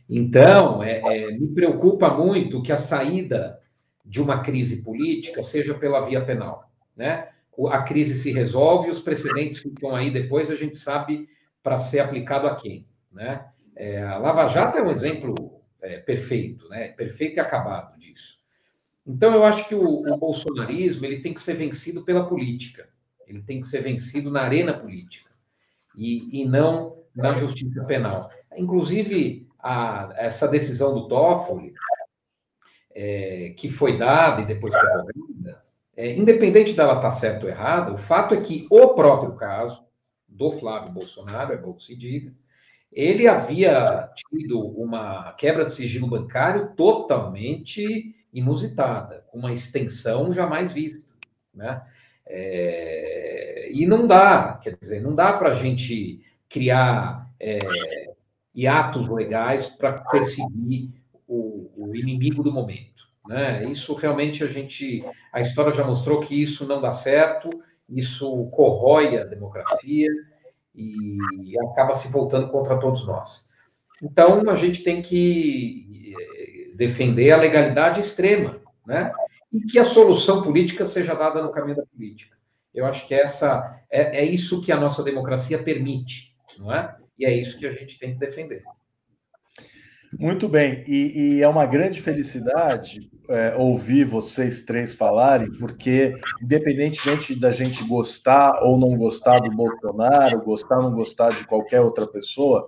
[0.08, 3.58] então, é, é, me preocupa muito que a saída
[4.04, 7.28] de uma crise política seja pela via penal, né?
[7.70, 11.28] a crise se resolve, os precedentes ficam aí depois, a gente sabe
[11.62, 12.86] para ser aplicado a quem.
[13.10, 13.44] Né?
[13.74, 16.88] É, a Lava Jato é um exemplo é, perfeito, né?
[16.88, 18.36] perfeito e acabado disso.
[19.06, 22.88] Então, eu acho que o, o, bolsonarismo ele tem que ser vencido pela política,
[23.26, 25.30] ele tem que ser vencido na arena política,
[25.96, 28.30] e, e não na justiça penal.
[28.56, 31.74] Inclusive, a, essa decisão do Toffoli,
[32.94, 35.64] é, que foi dada e depois revogada,
[35.96, 39.84] é, independente dela estar tá certa ou errada, o fato é que o próprio caso
[40.28, 42.34] do Flávio Bolsonaro, é bom que se diga,
[42.92, 51.12] ele havia tido uma quebra de sigilo bancário totalmente inusitada, com uma extensão jamais vista,
[51.54, 51.82] né?
[52.28, 57.58] É, e não dá, quer dizer, não dá para a gente criar é,
[58.54, 60.90] hiatos legais para perseguir
[61.26, 63.06] o, o inimigo do momento.
[63.28, 63.64] Né?
[63.66, 67.50] Isso realmente a gente, a história já mostrou que isso não dá certo,
[67.88, 70.08] isso corrói a democracia
[70.74, 71.18] e
[71.70, 73.46] acaba se voltando contra todos nós.
[74.02, 79.10] Então a gente tem que eh, defender a legalidade extrema, né?
[79.52, 82.36] E que a solução política seja dada no caminho da política.
[82.74, 86.94] Eu acho que essa é, é isso que a nossa democracia permite, não é?
[87.18, 88.62] E é isso que a gente tem que defender.
[90.18, 97.38] Muito bem, e, e, é uma grande felicidade é, ouvir vocês três falarem, porque, independentemente
[97.38, 102.06] da gente gostar ou não gostar do Bolsonaro, gostar ou não gostar de qualquer outra
[102.06, 102.66] pessoa,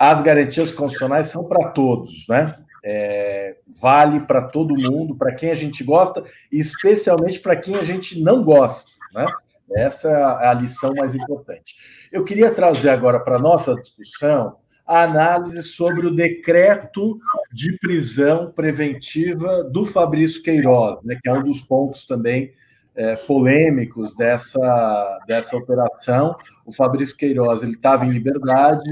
[0.00, 2.56] as garantias constitucionais são para todos, né?
[2.88, 6.22] É, vale para todo mundo, para quem a gente gosta,
[6.52, 9.26] e especialmente para quem a gente não gosta, né?
[9.74, 11.74] Essa é a lição mais importante.
[12.12, 17.18] Eu queria trazer agora para a nossa discussão a análise sobre o decreto
[17.52, 22.52] de prisão preventiva do Fabrício Queiroz, né, que é um dos pontos também
[22.96, 26.34] é, polêmicos dessa, dessa operação.
[26.64, 28.90] O Fabrício Queiroz ele estava em liberdade,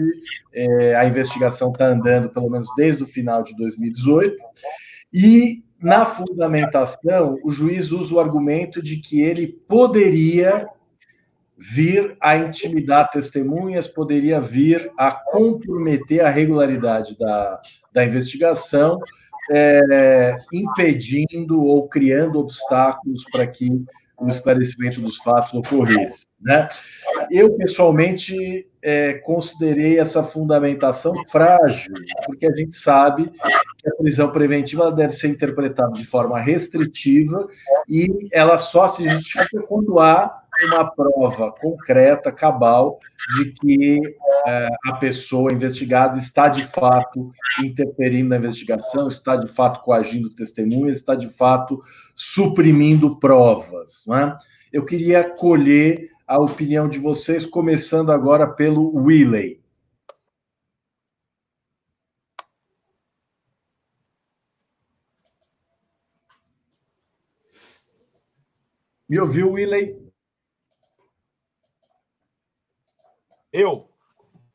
[0.52, 4.36] é, a investigação está andando pelo menos desde o final de 2018,
[5.12, 10.66] e na fundamentação, o juiz usa o argumento de que ele poderia
[11.56, 17.60] vir a intimidar testemunhas, poderia vir a comprometer a regularidade da,
[17.92, 18.98] da investigação,
[19.50, 23.84] é, impedindo ou criando obstáculos para que
[24.18, 26.26] o esclarecimento dos fatos ocorresse.
[26.40, 26.68] Né?
[27.30, 31.94] Eu, pessoalmente, é, considerei essa fundamentação frágil,
[32.26, 33.30] porque a gente sabe
[33.78, 37.48] que a prisão preventiva deve ser interpretada de forma restritiva
[37.88, 42.98] e ela só se justifica quando há uma prova concreta, cabal,
[43.36, 44.00] de que
[44.46, 47.30] é, a pessoa investigada está de fato
[47.62, 51.82] interferindo na investigação, está de fato coagindo testemunhas, está de fato
[52.14, 54.04] suprimindo provas.
[54.06, 54.36] Né?
[54.72, 59.62] Eu queria colher a opinião de vocês, começando agora pelo Willey.
[69.08, 70.03] Me ouviu, Willey?
[73.56, 73.88] Eu,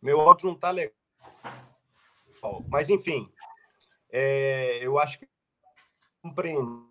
[0.01, 0.93] meu áudio não está legal.
[2.67, 3.31] Mas, enfim,
[4.11, 5.29] é, eu acho que
[6.21, 6.85] compreendi.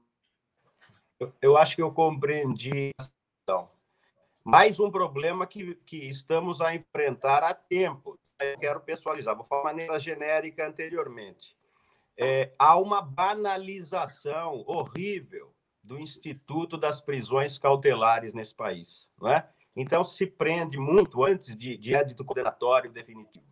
[1.43, 2.93] Eu acho que eu compreendi.
[3.43, 3.71] Então,
[4.43, 8.19] mais um problema que, que estamos a enfrentar há tempo.
[8.41, 11.55] Eu quero pessoalizar, vou falar de maneira genérica anteriormente.
[12.17, 19.53] É, há uma banalização horrível do Instituto das Prisões Cautelares nesse país, não é?
[19.75, 23.47] Então, se prende muito antes de, de édito condenatório definitivo.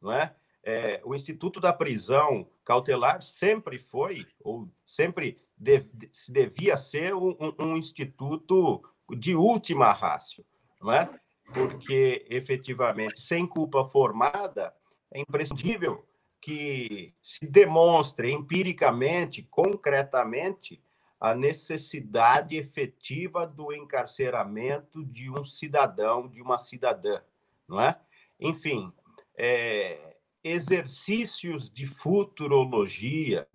[0.00, 0.34] Não é?
[0.62, 1.00] é?
[1.04, 7.76] o Instituto da Prisão Cautelar sempre foi, ou sempre de, se devia ser, um, um,
[7.76, 8.82] instituto
[9.16, 10.44] de última rácio.
[10.80, 11.08] Não é?
[11.52, 14.74] Porque, efetivamente, sem culpa formada,
[15.12, 16.06] é imprescindível
[16.40, 20.82] que se demonstre empiricamente, concretamente,
[21.20, 27.20] a necessidade efetiva do encarceramento de um cidadão, de uma cidadã,
[27.66, 27.98] não é?
[28.38, 28.92] Enfim,
[29.36, 33.48] é, exercícios de futurologia,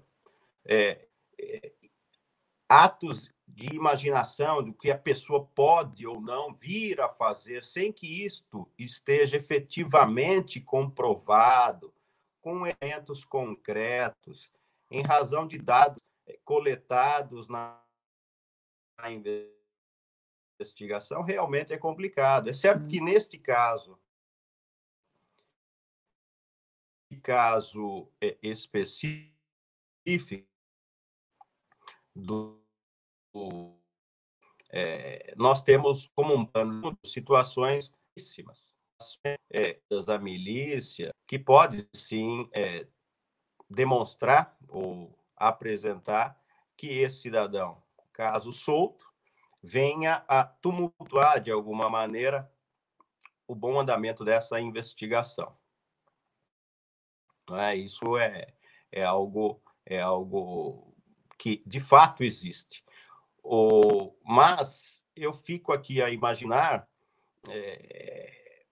[0.65, 1.05] é,
[1.39, 1.71] é,
[2.67, 8.25] atos de imaginação do que a pessoa pode ou não vir a fazer, sem que
[8.25, 11.93] isto esteja efetivamente comprovado,
[12.41, 14.49] com elementos concretos,
[14.89, 16.01] em razão de dados
[16.43, 17.81] coletados na
[20.59, 22.49] investigação realmente é complicado.
[22.49, 23.05] É certo que uhum.
[23.05, 23.99] neste caso,
[27.21, 29.35] caso é, específico
[32.15, 32.59] do
[34.71, 37.91] é, nós temos como um plano situações
[39.51, 42.87] é, da milícia que pode sim é,
[43.69, 46.37] demonstrar ou apresentar
[46.75, 49.09] que esse cidadão, caso solto,
[49.63, 52.51] venha a tumultuar de alguma maneira
[53.47, 55.57] o bom andamento dessa investigação.
[57.51, 57.75] É?
[57.75, 58.45] Isso é,
[58.91, 60.93] é, algo, é algo
[61.37, 62.83] que de fato existe.
[63.43, 66.87] O, mas eu fico aqui a imaginar
[67.49, 68.65] é,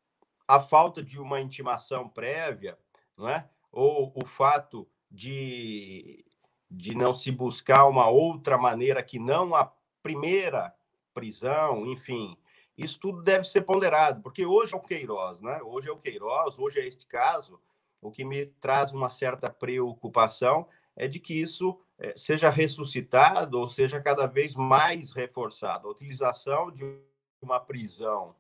[0.48, 2.78] a falta de uma intimação prévia,
[3.18, 3.50] não é?
[3.72, 6.24] ou o fato de
[6.70, 10.74] de não se buscar uma outra maneira que não a primeira
[11.14, 12.38] prisão, enfim,
[12.78, 15.60] isso tudo deve ser ponderado, porque hoje é o Queiroz, né?
[15.64, 17.60] Hoje é o Queiroz, hoje é este caso.
[18.00, 23.68] O que me traz uma certa preocupação é de que isso eh, seja ressuscitado ou
[23.68, 25.88] seja cada vez mais reforçado.
[25.88, 27.02] A utilização de
[27.42, 28.36] uma prisão,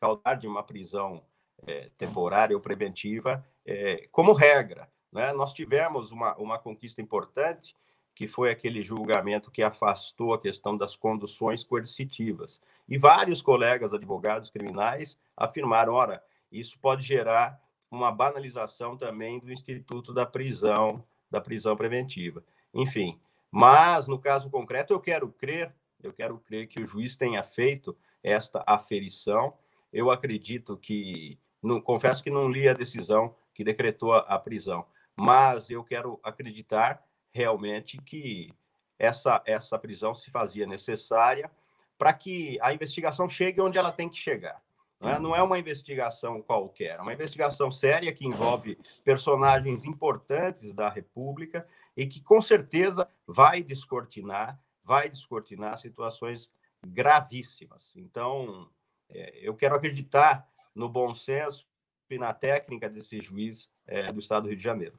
[0.00, 1.24] caudar de uma prisão
[1.66, 4.90] é, temporária ou preventiva, é, como regra.
[5.12, 5.32] Né?
[5.32, 7.76] Nós tivemos uma, uma conquista importante,
[8.14, 12.60] que foi aquele julgamento que afastou a questão das conduções coercitivas.
[12.88, 20.12] E vários colegas advogados criminais afirmaram: ora, isso pode gerar uma banalização também do instituto
[20.12, 22.44] da prisão, da prisão preventiva.
[22.72, 23.18] Enfim,
[23.50, 27.96] mas no caso concreto eu quero crer, eu quero crer que o juiz tenha feito
[28.22, 29.54] esta aferição.
[29.92, 31.38] Eu acredito que,
[31.84, 34.86] confesso que não li a decisão que decretou a, a prisão,
[35.20, 38.54] mas eu quero acreditar realmente que
[38.98, 41.50] essa, essa prisão se fazia necessária
[41.98, 44.62] para que a investigação chegue onde ela tem que chegar.
[44.98, 50.72] Não é, não é uma investigação qualquer, é uma investigação séria que envolve personagens importantes
[50.72, 56.50] da República e que com certeza vai descortinar, vai descortinar situações
[56.86, 57.94] gravíssimas.
[57.94, 58.70] Então,
[59.10, 61.68] é, eu quero acreditar no bom senso
[62.08, 64.98] e na técnica desse juiz é, do Estado do Rio de Janeiro.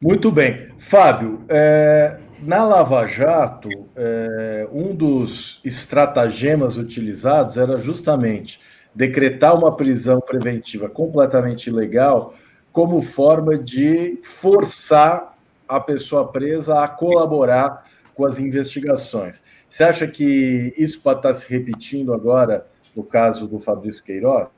[0.00, 0.70] Muito bem.
[0.78, 8.60] Fábio, é, na Lava Jato, é, um dos estratagemas utilizados era justamente
[8.94, 12.34] decretar uma prisão preventiva completamente ilegal
[12.72, 15.36] como forma de forçar
[15.68, 17.84] a pessoa presa a colaborar
[18.14, 19.42] com as investigações.
[19.68, 24.48] Você acha que isso pode estar se repetindo agora no caso do Fabrício Queiroz?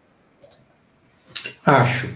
[1.65, 2.09] Acho.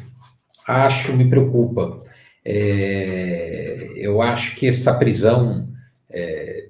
[0.66, 2.00] Acho, me preocupa.
[2.48, 5.68] É, eu acho que essa prisão.
[6.08, 6.68] É,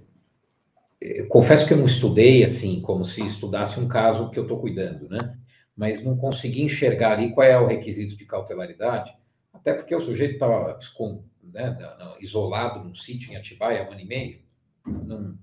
[1.29, 5.07] confesso que eu não estudei assim, como se estudasse um caso que eu estou cuidando,
[5.07, 5.37] né?
[5.77, 9.14] Mas não consegui enxergar ali qual é o requisito de cautelaridade,
[9.53, 10.79] até porque o sujeito estava
[11.43, 11.77] né,
[12.20, 14.41] isolado num sítio em Atibaia há um ano e meio.
[14.87, 15.37] Não,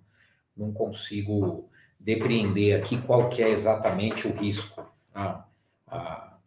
[0.57, 1.69] não consigo
[1.99, 4.83] depreender aqui qual que é exatamente o risco.
[5.13, 5.45] Ah,
[5.87, 6.37] ah,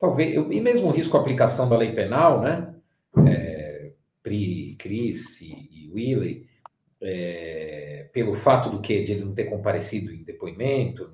[0.00, 2.74] talvez, eu, e mesmo o risco aplicação da lei penal, né?
[4.78, 6.46] Chris e, e Willie,
[7.00, 11.08] é, pelo fato do que de ele não ter comparecido em depoimento,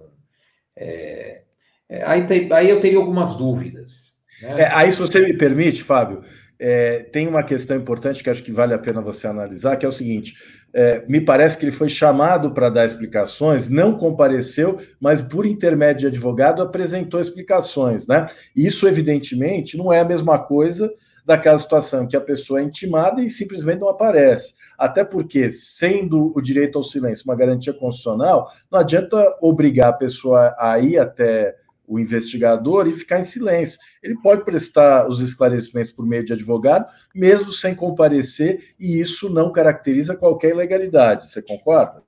[0.76, 1.42] é,
[1.88, 4.12] é, aí, te, aí, eu teria algumas dúvidas.
[4.42, 4.62] Né?
[4.62, 6.22] É, aí, se você me permite, Fábio,
[6.58, 9.88] é, tem uma questão importante que acho que vale a pena você analisar, que é
[9.88, 10.34] o seguinte:
[10.72, 16.00] é, me parece que ele foi chamado para dar explicações, não compareceu, mas por intermédio
[16.00, 18.26] de advogado apresentou explicações, né?
[18.56, 20.92] Isso, evidentemente, não é a mesma coisa
[21.24, 24.54] daquela situação que a pessoa é intimada e simplesmente não aparece.
[24.78, 30.54] Até porque, sendo o direito ao silêncio uma garantia constitucional, não adianta obrigar a pessoa
[30.58, 31.56] a ir até
[31.86, 33.78] o investigador e ficar em silêncio.
[34.02, 39.52] Ele pode prestar os esclarecimentos por meio de advogado, mesmo sem comparecer, e isso não
[39.52, 41.28] caracteriza qualquer ilegalidade.
[41.28, 42.02] Você concorda?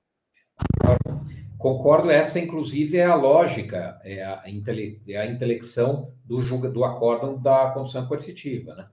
[1.57, 6.83] Concordo, essa inclusive é a lógica, é a, intele, é a intelecção do, julga, do
[6.83, 8.87] acórdão da condição coercitiva, né?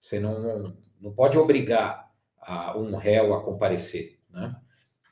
[0.00, 4.54] Você não, não pode obrigar a, um réu a comparecer, né?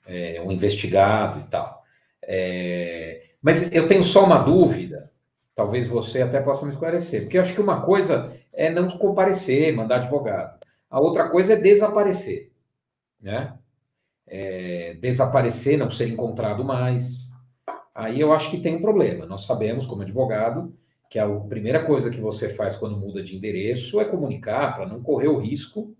[0.07, 1.83] É, um investigado e tal.
[2.23, 5.13] É, mas eu tenho só uma dúvida,
[5.55, 9.75] talvez você até possa me esclarecer, porque eu acho que uma coisa é não comparecer,
[9.75, 10.59] mandar advogado.
[10.89, 12.53] A outra coisa é desaparecer,
[13.21, 13.59] né?
[14.27, 17.31] É, desaparecer, não ser encontrado mais.
[17.95, 19.27] Aí eu acho que tem um problema.
[19.27, 20.77] Nós sabemos, como advogado,
[21.11, 25.03] que a primeira coisa que você faz quando muda de endereço é comunicar para não
[25.03, 25.95] correr o risco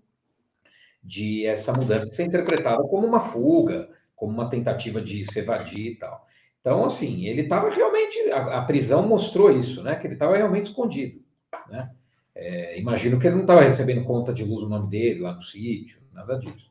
[1.03, 5.95] de essa mudança ser interpretada como uma fuga, como uma tentativa de se evadir e
[5.95, 6.27] tal.
[6.59, 9.95] Então, assim, ele estava realmente, a, a, prisão mostrou isso, né?
[9.95, 11.21] Que ele estava realmente escondido,
[11.69, 11.89] né?
[12.35, 15.41] É, imagino que ele não estava recebendo conta de luz o nome dele lá no
[15.41, 16.69] sítio, nada disso.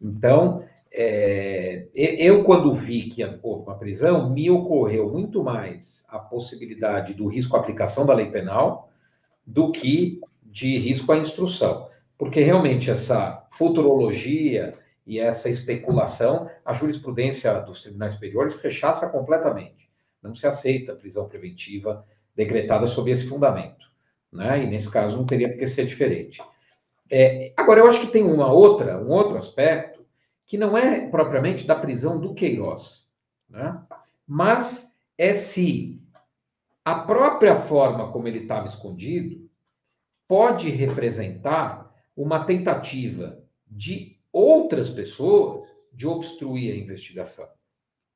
[0.00, 0.64] Então,
[0.98, 7.26] é, eu, quando vi que houve uma prisão, me ocorreu muito mais a possibilidade do
[7.26, 8.90] risco à aplicação da lei penal
[9.46, 11.90] do que de risco à instrução.
[12.16, 14.72] Porque realmente essa futurologia
[15.06, 19.90] e essa especulação, a jurisprudência dos tribunais superiores rechaça completamente.
[20.22, 23.84] Não se aceita prisão preventiva decretada sob esse fundamento.
[24.32, 24.64] Né?
[24.64, 26.42] E nesse caso não teria por que ser diferente.
[27.10, 29.95] É, agora, eu acho que tem uma outra, um outro aspecto
[30.46, 33.08] que não é propriamente da prisão do Queiroz,
[33.48, 33.82] né?
[34.26, 36.00] mas é se
[36.84, 39.50] a própria forma como ele estava escondido
[40.28, 47.48] pode representar uma tentativa de outras pessoas de obstruir a investigação,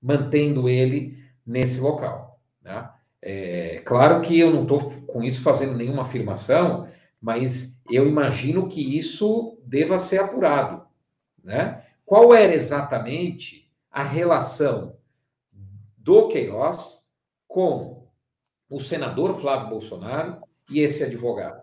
[0.01, 2.41] mantendo ele nesse local.
[2.62, 2.89] Né?
[3.22, 6.89] É, claro que eu não estou com isso fazendo nenhuma afirmação,
[7.20, 10.87] mas eu imagino que isso deva ser apurado.
[11.43, 11.85] Né?
[12.11, 14.96] Qual era exatamente a relação
[15.96, 17.04] do Queiroz
[17.46, 18.08] com
[18.68, 21.62] o senador Flávio Bolsonaro e esse advogado.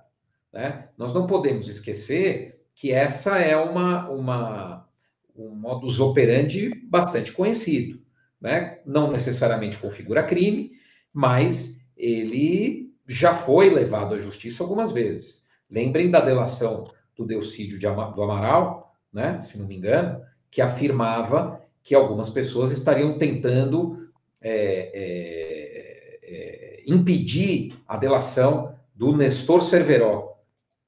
[0.53, 0.87] Né?
[0.97, 4.87] Nós não podemos esquecer que essa é uma, uma
[5.35, 8.01] um modus operandi bastante conhecido.
[8.39, 8.79] Né?
[8.85, 10.71] Não necessariamente configura crime,
[11.11, 15.45] mas ele já foi levado à justiça algumas vezes.
[15.69, 21.61] Lembrem da delação do Delcídio de do Amaral, né, se não me engano, que afirmava
[21.83, 24.09] que algumas pessoas estariam tentando
[24.41, 30.37] é, é, é, impedir a delação do Nestor Cerveró.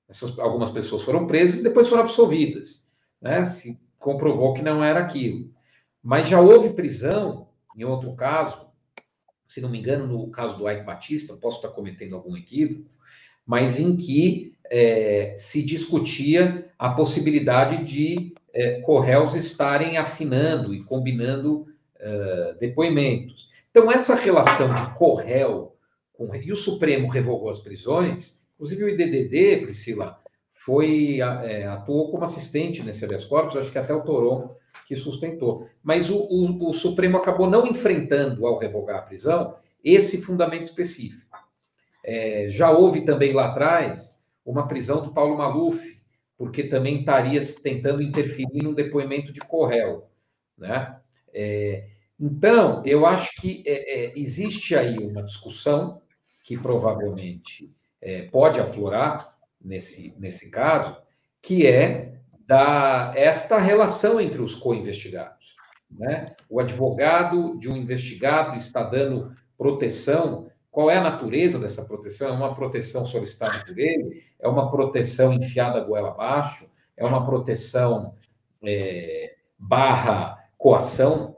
[0.07, 2.85] Essas, algumas pessoas foram presas e depois foram absolvidas.
[3.21, 3.43] Né?
[3.45, 5.51] Se comprovou que não era aquilo.
[6.01, 8.67] Mas já houve prisão, em outro caso,
[9.47, 12.89] se não me engano, no caso do Ike Batista, posso estar cometendo algum equívoco,
[13.45, 21.67] mas em que é, se discutia a possibilidade de é, Correios estarem afinando e combinando
[21.99, 23.49] é, depoimentos.
[23.69, 25.71] Então, essa relação de Correio
[26.13, 30.19] com, e o Supremo revogou as prisões, inclusive o IDDD, Priscila,
[30.51, 35.67] foi, é, atuou como assistente nesse habeas corpus, acho que até o Toron que sustentou.
[35.83, 41.37] Mas o, o, o, Supremo acabou não enfrentando, ao revogar a prisão, esse fundamento específico.
[42.03, 45.98] É, já houve também lá atrás uma prisão do Paulo Maluf,
[46.39, 50.09] porque também estaria tentando interferir no depoimento de Correl.
[50.57, 50.97] Né?
[51.33, 56.01] É, então, eu acho que é, é existe aí uma discussão
[56.45, 57.69] que provavelmente
[58.01, 60.95] é, pode aflorar, nesse, nesse caso,
[61.41, 62.13] que é
[62.47, 65.55] da esta relação entre os co-investigados.
[65.91, 66.33] Né?
[66.49, 70.48] O advogado de um investigado está dando proteção.
[70.71, 72.29] Qual é a natureza dessa proteção?
[72.29, 74.23] É uma proteção solicitada por ele?
[74.39, 76.65] É uma proteção enfiada goela abaixo?
[76.95, 78.13] É uma proteção
[78.63, 81.35] é, barra coação?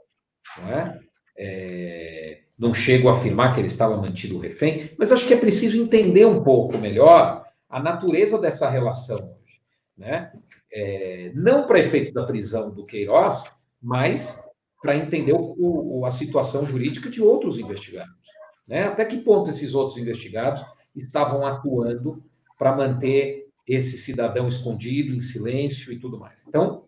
[0.58, 1.00] Não é?
[1.36, 2.38] é?
[2.58, 6.26] Não chego a afirmar que ele estava mantido refém, mas acho que é preciso entender
[6.26, 9.60] um pouco melhor a natureza dessa relação hoje,
[9.96, 10.30] né?
[10.70, 14.42] É, não para efeito da prisão do Queiroz, mas
[14.80, 18.21] para entender o, o, a situação jurídica de outros investigados.
[18.66, 18.84] Né?
[18.84, 22.22] Até que ponto esses outros investigados estavam atuando
[22.58, 26.44] para manter esse cidadão escondido, em silêncio e tudo mais.
[26.46, 26.84] Então,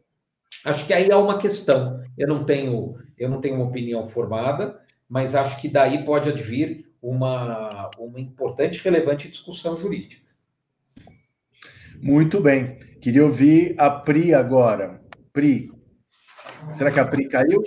[0.64, 2.02] acho que aí há uma questão.
[2.16, 6.86] Eu não tenho, eu não tenho uma opinião formada, mas acho que daí pode advir
[7.00, 10.24] uma, uma importante e relevante discussão jurídica.
[12.00, 12.78] Muito bem.
[13.00, 15.00] Queria ouvir a Pri agora.
[15.32, 15.70] Pri,
[16.72, 17.62] será que a Pri caiu?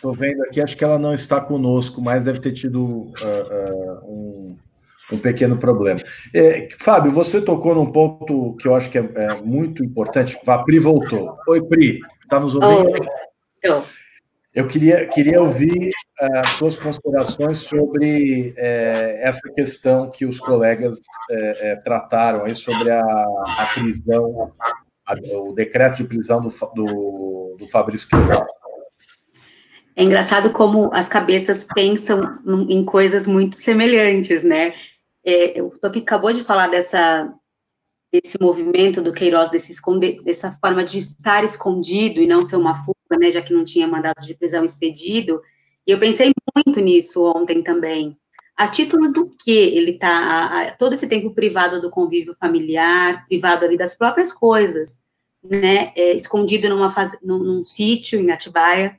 [0.00, 4.10] Estou vendo aqui, acho que ela não está conosco, mas deve ter tido uh, uh,
[4.10, 4.56] um,
[5.12, 6.00] um, pequeno problema.
[6.32, 10.38] É, Fábio, você tocou num ponto que eu acho que é, é muito importante.
[10.46, 11.36] A Pri voltou.
[11.46, 12.92] Oi, Pri, está nos ouvindo?
[12.92, 13.82] Oi.
[14.54, 15.90] Eu queria, queria ouvir
[16.22, 23.02] uh, suas considerações sobre uh, essa questão que os colegas uh, trataram aí sobre a,
[23.04, 24.50] a prisão,
[25.04, 28.59] a, o decreto de prisão do, do, do Fabrício Queiroz.
[29.96, 32.20] É engraçado como as cabeças pensam
[32.68, 34.74] em coisas muito semelhantes, né?
[35.24, 37.32] É, o Topi acabou de falar dessa
[38.12, 42.74] desse movimento do Queiroz, desse esconder, dessa forma de estar escondido e não ser uma
[42.74, 45.40] fuga, né, já que não tinha mandado de prisão expedido,
[45.86, 48.16] e eu pensei muito nisso ontem também.
[48.56, 53.76] A título do que ele está todo esse tempo privado do convívio familiar, privado ali
[53.76, 54.98] das próprias coisas,
[55.42, 58.98] né, é, escondido numa faz, num, num, sítio em Atibaia,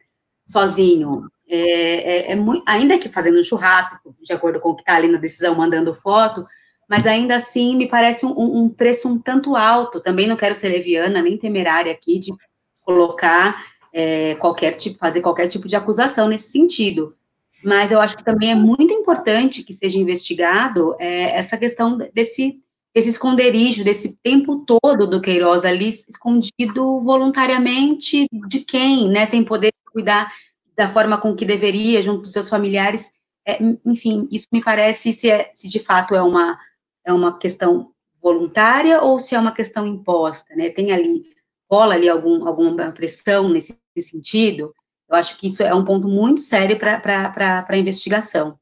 [0.51, 4.81] sozinho, é, é, é muito, ainda que fazendo um churrasco, de acordo com o que
[4.81, 6.45] está ali na decisão, mandando foto,
[6.89, 10.01] mas ainda assim me parece um, um, preço um tanto alto.
[10.01, 12.33] Também não quero ser leviana nem temerária aqui de
[12.81, 17.15] colocar é, qualquer tipo, fazer qualquer tipo de acusação nesse sentido.
[17.63, 22.59] Mas eu acho que também é muito importante que seja investigado é, essa questão desse,
[22.93, 29.71] desse esconderijo, desse tempo todo do Queiroz ali escondido voluntariamente de quem, né, sem poder
[29.91, 30.31] cuidar
[30.75, 33.11] da forma com que deveria, junto dos seus familiares.
[33.45, 36.57] É, enfim, isso me parece se, é, se de fato é uma
[37.03, 40.69] é uma questão voluntária ou se é uma questão imposta, né?
[40.69, 41.23] Tem ali,
[41.69, 44.73] rola ali algum, alguma pressão nesse sentido?
[45.09, 48.57] Eu acho que isso é um ponto muito sério para a investigação.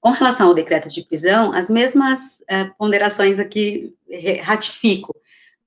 [0.00, 3.94] Com relação ao decreto de prisão, as mesmas uh, ponderações aqui
[4.42, 5.14] ratifico,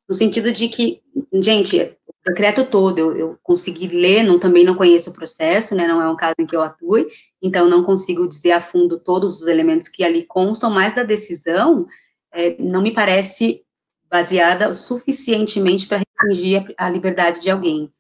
[0.07, 1.01] no sentido de que,
[1.33, 1.95] gente,
[2.25, 6.09] decreto todo eu, eu consegui ler, não, também não conheço o processo, né, não é
[6.09, 7.07] um caso em que eu atue,
[7.41, 11.87] então não consigo dizer a fundo todos os elementos que ali constam, mas a decisão
[12.31, 13.63] é, não me parece
[14.09, 17.91] baseada suficientemente para restringir a, a liberdade de alguém.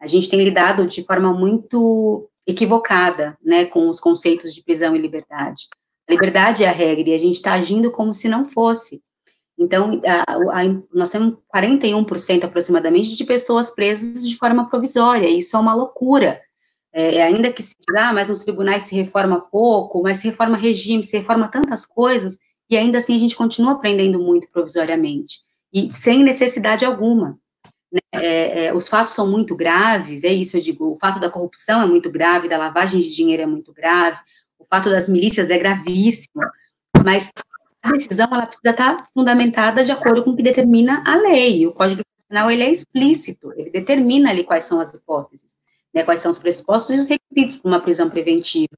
[0.00, 4.98] A gente tem lidado de forma muito equivocada, né, com os conceitos de prisão e
[4.98, 5.68] liberdade.
[6.08, 9.02] A liberdade é a regra e a gente está agindo como se não fosse.
[9.58, 10.62] Então, a, a,
[10.94, 16.40] nós temos 41% aproximadamente de pessoas presas de forma provisória, isso é uma loucura.
[16.92, 20.56] é, ainda que se diga, ah, mas nos tribunais se reforma pouco, mas se reforma
[20.56, 22.38] regime, se reforma tantas coisas,
[22.70, 25.40] e ainda assim a gente continua aprendendo muito provisoriamente,
[25.72, 27.38] e sem necessidade alguma.
[27.92, 28.00] Né?
[28.12, 31.82] É, é, os fatos são muito graves, é isso eu digo, o fato da corrupção
[31.82, 34.18] é muito grave, da lavagem de dinheiro é muito grave,
[34.58, 36.42] o fato das milícias é gravíssimo,
[37.04, 37.30] mas
[37.88, 41.72] a decisão ela precisa estar fundamentada de acordo com o que determina a lei, o
[41.72, 45.56] Código Penal ele é explícito, ele determina ali quais são as hipóteses,
[45.94, 48.76] né, quais são os pressupostos e os requisitos para uma prisão preventiva.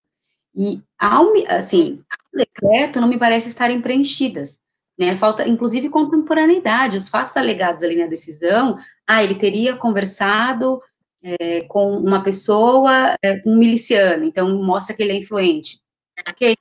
[0.55, 2.03] E, ao, assim,
[2.33, 4.59] o decreto não me parece estarem preenchidas,
[4.99, 10.81] né, falta, inclusive, contemporaneidade, os fatos alegados ali na decisão, ah, ele teria conversado
[11.23, 15.81] é, com uma pessoa, é, um miliciano, então mostra que ele é influente.
[16.29, 16.57] Ok,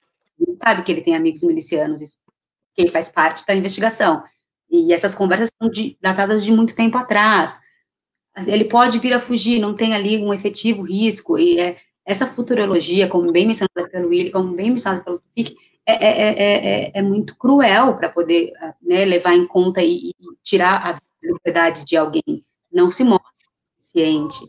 [0.64, 2.18] sabe que ele tem amigos milicianos, isso,
[2.86, 4.24] que faz parte da investigação.
[4.70, 7.60] E essas conversas são de, datadas de muito tempo atrás.
[8.48, 13.08] Ele pode vir a fugir, não tem ali um efetivo risco, e é, essa futurologia,
[13.08, 15.56] como bem mencionada pelo Willi, como bem mencionada pelo Fick,
[15.86, 20.14] é, é, é, é, muito cruel para poder né, levar em conta e, e,
[20.44, 22.46] tirar a liberdade de alguém.
[22.72, 23.28] Não se mostra
[23.80, 24.40] suficiente.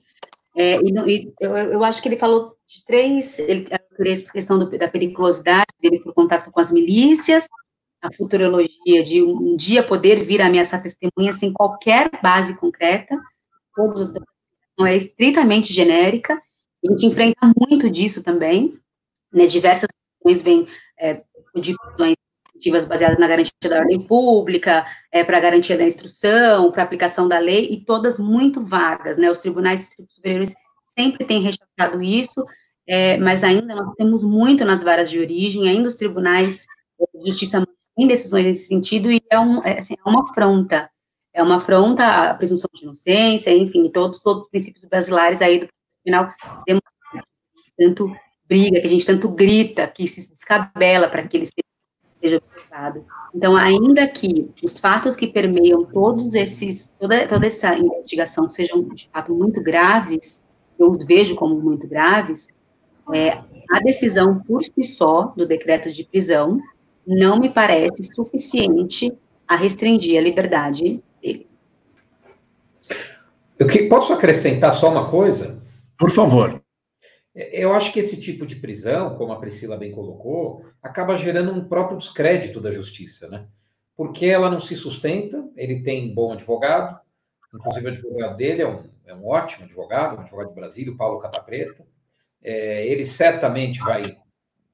[0.54, 4.86] e, e eu, eu, acho que ele falou de três, ele, a questão do, da
[4.86, 7.48] periculosidade dele por contato com as milícias,
[8.02, 13.16] a futurologia de um dia poder vir ameaçar testemunha sem qualquer base concreta,
[14.78, 18.78] não é estritamente genérica, a gente enfrenta muito disso também,
[19.32, 19.88] né, diversas
[20.22, 20.66] questões vêm
[20.98, 21.22] é,
[21.54, 27.28] de questões baseadas na garantia da ordem pública, é, para garantia da instrução, para aplicação
[27.28, 30.54] da lei, e todas muito vagas, né, os tribunais superiores
[30.86, 32.44] sempre têm rechaçado isso,
[32.86, 36.66] é, mas ainda nós temos muito nas varas de origem, ainda os tribunais
[37.14, 37.64] de justiça
[38.00, 40.90] têm decisões nesse sentido, e é, um, é, assim, é uma afronta,
[41.34, 45.68] é uma afronta à presunção de inocência, enfim, todos, os princípios brasileiros aí do
[46.02, 46.30] final,
[47.78, 48.14] tanto
[48.48, 51.46] briga, que a gente tanto grita, que se descabela para que ele
[52.22, 53.04] seja observado.
[53.34, 59.08] Então, ainda que os fatos que permeiam todos esses, toda, toda essa investigação sejam, de
[59.12, 60.42] fato, muito graves,
[60.78, 62.48] eu os vejo como muito graves,
[63.12, 66.60] é, a decisão por si só do decreto de prisão
[67.10, 69.12] não me parece suficiente
[69.46, 71.48] a restringir a liberdade dele.
[73.58, 75.60] Eu que, posso acrescentar só uma coisa?
[75.98, 76.62] Por favor.
[77.34, 81.52] É, eu acho que esse tipo de prisão, como a Priscila bem colocou, acaba gerando
[81.52, 83.46] um próprio descrédito da justiça, né?
[83.96, 86.98] Porque ela não se sustenta, ele tem bom advogado,
[87.52, 90.96] inclusive o advogado dele é um, é um ótimo advogado, um advogado de Brasília, o
[90.96, 91.84] Paulo Catapreta.
[92.42, 94.16] É, ele certamente vai,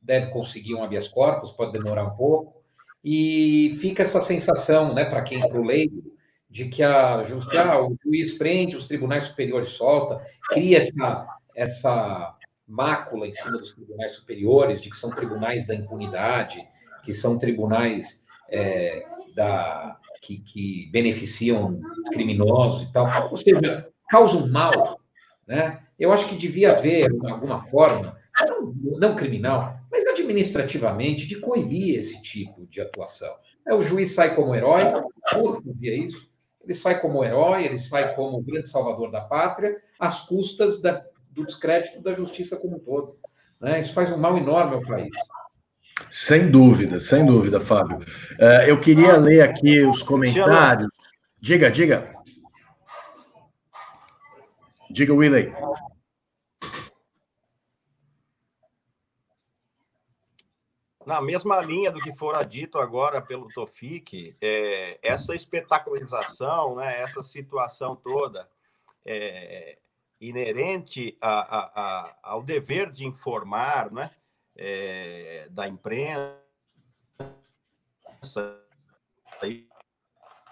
[0.06, 2.62] deve conseguir um habeas corpus, pode demorar um pouco,
[3.04, 6.02] e fica essa sensação, né, para quem para o leigo,
[6.48, 12.34] de que a justiça, ah, o juiz prende, os tribunais superiores solta, cria essa, essa
[12.66, 16.66] mácula em cima dos tribunais superiores, de que são tribunais da impunidade,
[17.04, 19.04] que são tribunais é,
[19.34, 21.80] da, que, que, beneficiam
[22.12, 25.00] criminosos e tal, ou seja, causam mal.
[25.46, 25.80] Né?
[25.98, 28.16] Eu acho que devia haver, alguma forma,
[28.48, 33.34] não, não criminal, mas administrativamente, de coibir esse tipo de atuação.
[33.66, 34.82] É, o juiz sai como herói,
[35.32, 36.28] fazia isso,
[36.62, 41.02] ele sai como herói, ele sai como o grande salvador da pátria, às custas da,
[41.30, 43.16] do descrédito da justiça como um todo.
[43.58, 43.80] Né?
[43.80, 45.08] Isso faz um mal enorme ao país.
[46.10, 47.98] Sem dúvida, sem dúvida, Fábio.
[48.38, 50.90] Uh, eu queria ler aqui os comentários.
[51.40, 52.12] Diga, diga.
[54.90, 55.52] Diga, Willy.
[61.06, 67.22] Na mesma linha do que fora dito agora pelo Tofik, é, essa espetacularização, né, essa
[67.22, 68.48] situação toda,
[69.04, 69.78] é,
[70.20, 74.10] inerente a, a, a, ao dever de informar né,
[74.56, 76.34] é, da imprensa.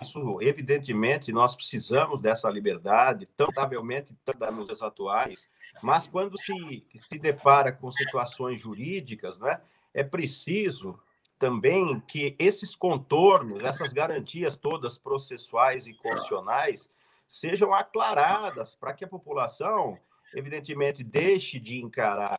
[0.01, 4.17] Isso, evidentemente, nós precisamos dessa liberdade, notavelmente,
[4.53, 5.49] nos dias atuais,
[5.83, 9.61] mas quando se, se depara com situações jurídicas, né,
[9.95, 10.99] é preciso
[11.39, 16.91] também que esses contornos, essas garantias todas processuais e constitucionais,
[17.29, 19.99] sejam aclaradas para que a população,
[20.35, 22.39] evidentemente, deixe de encarar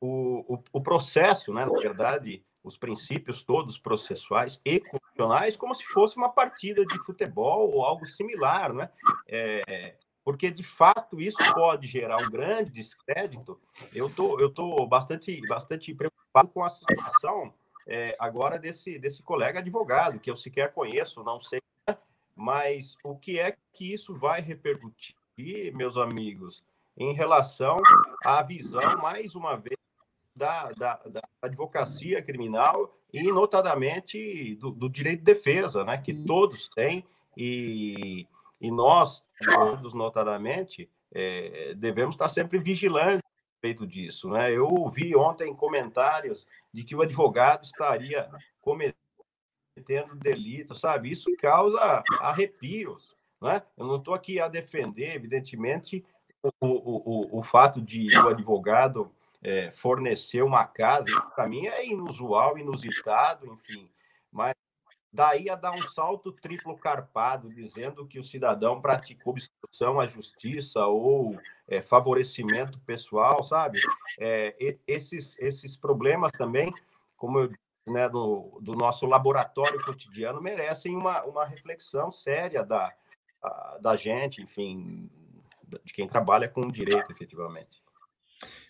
[0.00, 5.84] o, o, o, processo, né, na verdade, os princípios todos processuais e constitucionais, como se
[5.86, 8.90] fosse uma partida de futebol ou algo similar, né?
[9.28, 13.60] É, porque de fato isso pode gerar um grande descrédito.
[13.92, 15.90] Eu tô, eu tô bastante, bastante
[16.52, 17.54] com a situação
[17.86, 21.60] é, agora desse, desse colega advogado que eu sequer conheço, não sei
[22.34, 25.14] mas o que é que isso vai repercutir,
[25.72, 26.64] meus amigos,
[26.96, 27.76] em relação
[28.24, 29.78] à visão, mais uma vez,
[30.34, 36.68] da, da, da advocacia criminal e, notadamente, do, do, direito de defesa, né, que todos
[36.70, 37.04] têm,
[37.36, 38.26] e,
[38.60, 43.23] e nós, todos notadamente, é, devemos estar sempre vigilantes
[43.64, 44.28] respeito disso.
[44.30, 44.52] Né?
[44.52, 48.28] Eu ouvi ontem comentários de que o advogado estaria
[48.60, 51.10] cometendo delito, sabe?
[51.10, 53.16] Isso causa arrepios.
[53.40, 53.62] Né?
[53.76, 56.04] Eu não estou aqui a defender, evidentemente,
[56.42, 59.10] o, o, o, o fato de o advogado
[59.42, 63.90] é, fornecer uma casa, para mim é inusual, inusitado, enfim,
[64.30, 64.54] mas
[65.14, 70.84] daí a dar um salto triplo carpado, dizendo que o cidadão praticou obstrução à justiça
[70.86, 71.38] ou
[71.68, 73.78] é, favorecimento pessoal, sabe?
[74.18, 76.74] É, esses, esses problemas também,
[77.16, 77.48] como eu
[77.86, 82.92] né, do, do nosso laboratório cotidiano, merecem uma, uma reflexão séria da,
[83.80, 85.08] da gente, enfim,
[85.84, 87.83] de quem trabalha com direito, efetivamente.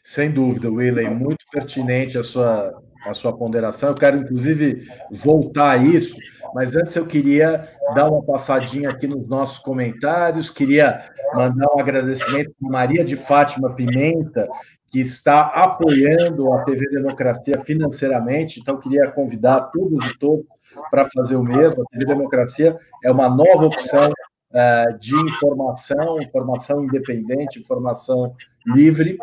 [0.05, 3.89] Sem dúvida, Willem, muito pertinente a sua, a sua ponderação.
[3.89, 6.15] Eu quero, inclusive, voltar a isso,
[6.55, 12.53] mas antes eu queria dar uma passadinha aqui nos nossos comentários, queria mandar um agradecimento
[12.61, 14.47] para Maria de Fátima Pimenta,
[14.93, 20.45] que está apoiando a TV Democracia financeiramente, então queria convidar todos e todos
[20.91, 21.83] para fazer o mesmo.
[21.83, 28.37] A TV Democracia é uma nova opção uh, de informação, informação independente, informação
[28.67, 29.17] livre.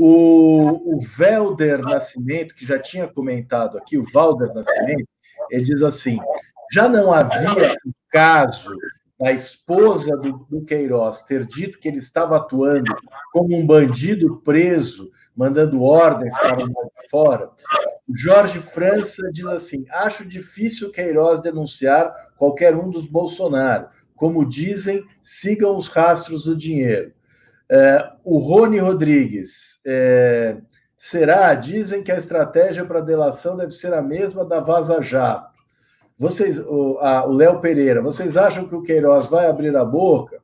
[0.00, 5.08] O, o Velder Nascimento, que já tinha comentado aqui, o Valder Nascimento,
[5.50, 6.18] ele diz assim:
[6.72, 8.70] já não havia o caso
[9.18, 12.94] da esposa do, do, Queiroz ter dito que ele estava atuando
[13.32, 17.50] como um bandido preso, mandando ordens para o lado de fora.
[18.08, 23.88] O Jorge França diz assim: acho difícil Queiroz denunciar qualquer um dos Bolsonaro.
[24.14, 27.12] Como dizem, sigam os rastros do dinheiro.
[27.70, 30.56] É, o Rony Rodrigues, é,
[30.98, 31.54] será?
[31.54, 35.58] Dizem que a estratégia para delação deve ser a mesma da Vaza Jato.
[36.18, 36.98] Vocês, o
[37.30, 40.40] Léo Pereira, vocês acham que o Queiroz vai abrir a boca?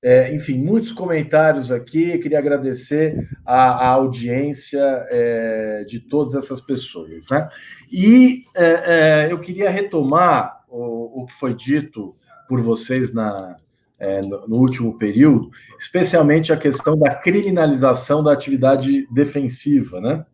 [0.00, 2.16] É, enfim, muitos comentários aqui.
[2.18, 4.80] Queria agradecer a, a audiência
[5.10, 7.28] é, de todas essas pessoas.
[7.28, 7.48] Né?
[7.90, 12.14] E é, é eu queria retomar o, o, que foi dito
[12.48, 13.56] por vocês na,
[13.98, 20.24] é, no, no, último período, especialmente a questão da criminalização da atividade defensiva, né?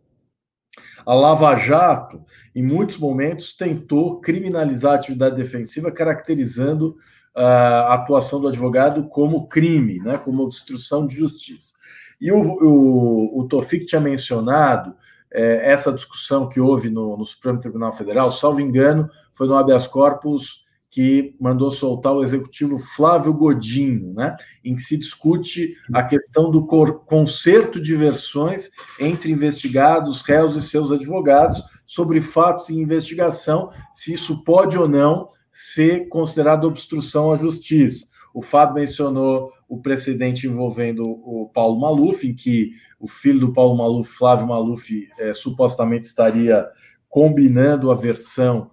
[1.07, 6.97] A Lava Jato, em muitos momentos, tentou criminalizar a atividade defensiva, caracterizando
[7.37, 11.75] uh, a atuação do advogado como crime, né, como obstrução de justiça.
[12.21, 14.95] E o, o, o Tofik tinha mencionado
[15.31, 19.87] eh, essa discussão que houve no, no Supremo Tribunal Federal, salvo engano, foi no habeas
[19.87, 20.64] corpus
[20.95, 26.65] que mandou soltar o executivo Flávio Godinho, né, em que se discute a questão do
[27.05, 28.71] conserto de versões
[29.01, 35.27] entre investigados, réus e seus advogados sobre fatos em investigação, se isso pode ou não
[35.51, 38.07] ser considerado obstrução à justiça.
[38.33, 42.71] O Fábio mencionou o precedente envolvendo o Paulo Maluf, em que
[43.01, 46.65] o filho do Paulo Maluf, Flávio Maluf, é, supostamente estaria
[47.09, 48.71] combinando a versão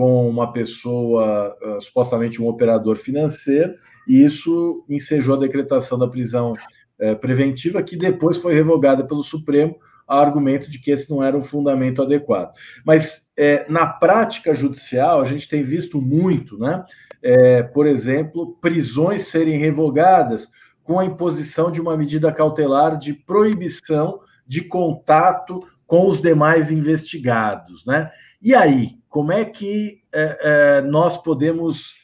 [0.00, 3.74] com uma pessoa, uh, supostamente um operador financeiro,
[4.08, 9.76] e isso ensejou a decretação da prisão uh, preventiva, que depois foi revogada pelo Supremo,
[10.08, 12.54] a argumento de que esse não era um fundamento adequado.
[12.82, 16.82] Mas uh, na prática judicial, a gente tem visto muito, né?
[17.22, 20.48] É, por exemplo, prisões serem revogadas
[20.82, 25.60] com a imposição de uma medida cautelar de proibição de contato
[25.90, 28.12] com os demais investigados, né?
[28.40, 31.96] E aí, como é que é, é, nós podemos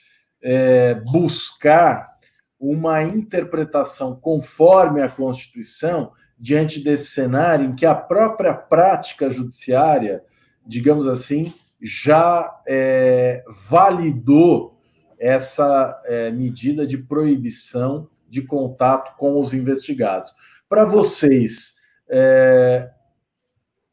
[0.42, 2.16] é, buscar
[2.58, 10.20] uma interpretação conforme a Constituição diante desse cenário em que a própria prática judiciária,
[10.66, 14.80] digamos assim, já é, validou
[15.16, 20.32] essa é, medida de proibição de contato com os investigados.
[20.68, 21.74] Para vocês,
[22.10, 22.90] é,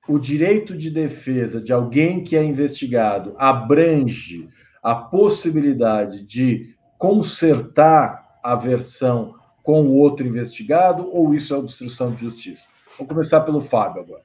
[0.08, 4.50] o direito de defesa de alguém que é investigado abrange
[4.82, 12.22] a possibilidade de consertar a versão com o outro investigado ou isso é obstrução de
[12.22, 12.68] justiça?
[12.98, 14.24] Vou começar pelo Fábio agora.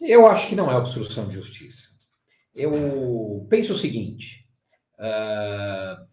[0.00, 1.90] Eu acho que não é obstrução de justiça.
[2.54, 4.46] Eu penso o seguinte:
[4.98, 6.06] uh,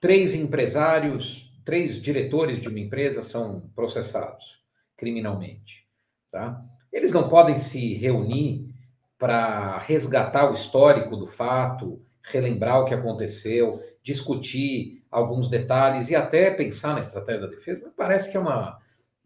[0.00, 4.44] três empresários, três diretores de uma empresa são processados
[4.96, 5.86] criminalmente,
[6.30, 6.60] tá?
[6.96, 8.74] Eles não podem se reunir
[9.18, 16.50] para resgatar o histórico do fato, relembrar o que aconteceu, discutir alguns detalhes e até
[16.50, 17.84] pensar na estratégia da defesa.
[17.84, 18.78] Me parece que é uma,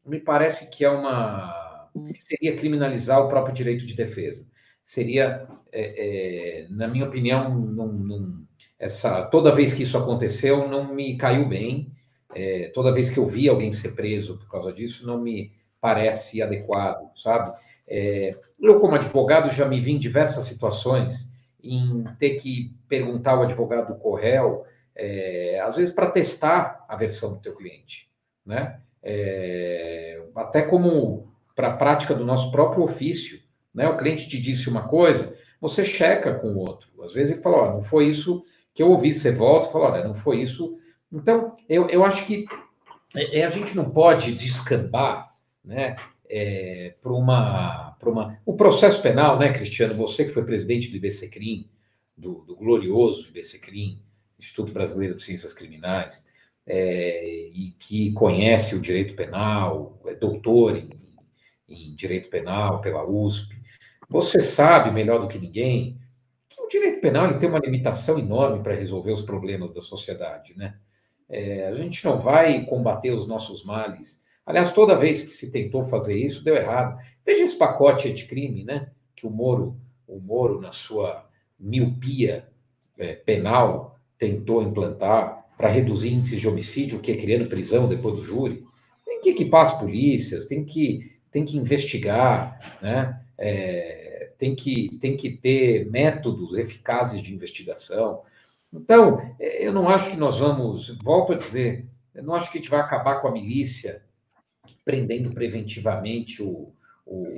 [0.05, 1.89] me parece que é uma.
[2.19, 4.45] Seria criminalizar o próprio direito de defesa.
[4.83, 8.45] Seria, é, é, na minha opinião,
[8.81, 11.93] essa, toda vez que isso aconteceu, não me caiu bem.
[12.35, 16.43] É, toda vez que eu vi alguém ser preso por causa disso, não me parece
[16.43, 17.53] adequado, sabe?
[17.89, 21.31] É, eu, como advogado, já me vi em diversas situações
[21.63, 24.63] em ter que perguntar ao advogado do Correio,
[24.95, 28.11] é, às vezes para testar a versão do teu cliente,
[28.45, 28.81] né?
[29.03, 33.41] É, até como para a prática do nosso próprio ofício,
[33.75, 33.89] né?
[33.89, 36.89] O cliente te disse uma coisa, você checa com o outro.
[37.03, 40.05] Às vezes ele fala, não foi isso que eu ouvi, você volta e fala, olha,
[40.05, 40.79] não foi isso.
[41.13, 42.47] Então, eu, eu acho que
[43.15, 45.30] é, a gente não pode descambar,
[45.65, 45.97] né?
[46.31, 48.39] é, para uma, uma.
[48.47, 49.97] O processo penal, né, Cristiano?
[49.97, 51.69] Você que foi presidente do IBCCRIM,
[52.17, 54.01] do, do glorioso IBCCRIM,
[54.39, 56.27] Instituto Brasileiro de Ciências Criminais,
[56.65, 60.89] é, e que conhece o direito penal, é doutor em,
[61.69, 63.61] em direito penal pela USP,
[64.09, 65.99] você sabe melhor do que ninguém
[66.49, 70.57] que o direito penal ele tem uma limitação enorme para resolver os problemas da sociedade,
[70.57, 70.77] né?
[71.29, 74.21] É, a gente não vai combater os nossos males
[74.51, 77.01] Aliás, toda vez que se tentou fazer isso, deu errado.
[77.25, 78.89] Veja esse pacote anticrime, né?
[79.15, 79.77] Que o Moro,
[80.09, 81.25] o Moro na sua
[81.59, 82.49] miopia
[82.99, 88.25] é, penal, tentou implantar para reduzir índices de homicídio, que é criando prisão depois do
[88.25, 88.65] júri.
[89.07, 93.21] Tem que equipar as polícias, tem que, tem que investigar, né?
[93.39, 98.23] É, tem, que, tem que ter métodos eficazes de investigação.
[98.73, 102.59] Então, é, eu não acho que nós vamos, volto a dizer, eu não acho que
[102.59, 104.03] a gente vai acabar com a milícia
[104.91, 106.73] prendendo preventivamente o,
[107.07, 107.29] o,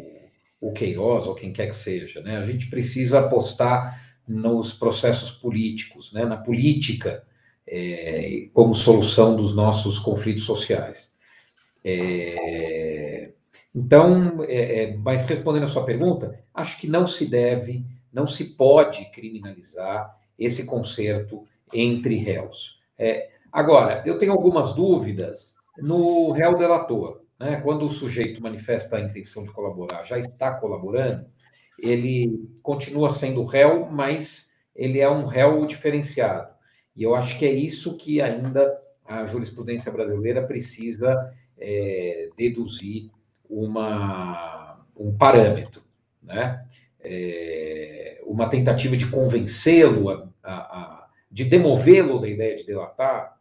[0.58, 2.22] o Queiroz ou quem quer que seja.
[2.22, 2.38] Né?
[2.38, 6.24] A gente precisa apostar nos processos políticos, né?
[6.24, 7.22] na política,
[7.68, 11.12] é, como solução dos nossos conflitos sociais.
[11.84, 13.32] É,
[13.74, 18.54] então, é, é, mas respondendo a sua pergunta, acho que não se deve, não se
[18.54, 22.80] pode criminalizar esse conserto entre réus.
[22.98, 29.00] É, agora, eu tenho algumas dúvidas no réu delator né, quando o sujeito manifesta a
[29.00, 31.26] intenção de colaborar, já está colaborando,
[31.76, 36.54] ele continua sendo réu, mas ele é um réu diferenciado.
[36.94, 43.10] E eu acho que é isso que ainda a jurisprudência brasileira precisa é, deduzir
[43.50, 45.82] uma, um parâmetro,
[46.22, 46.64] né?
[47.00, 53.36] É, uma tentativa de convencê-lo, a, a, a, de demovê-lo da ideia de delatar,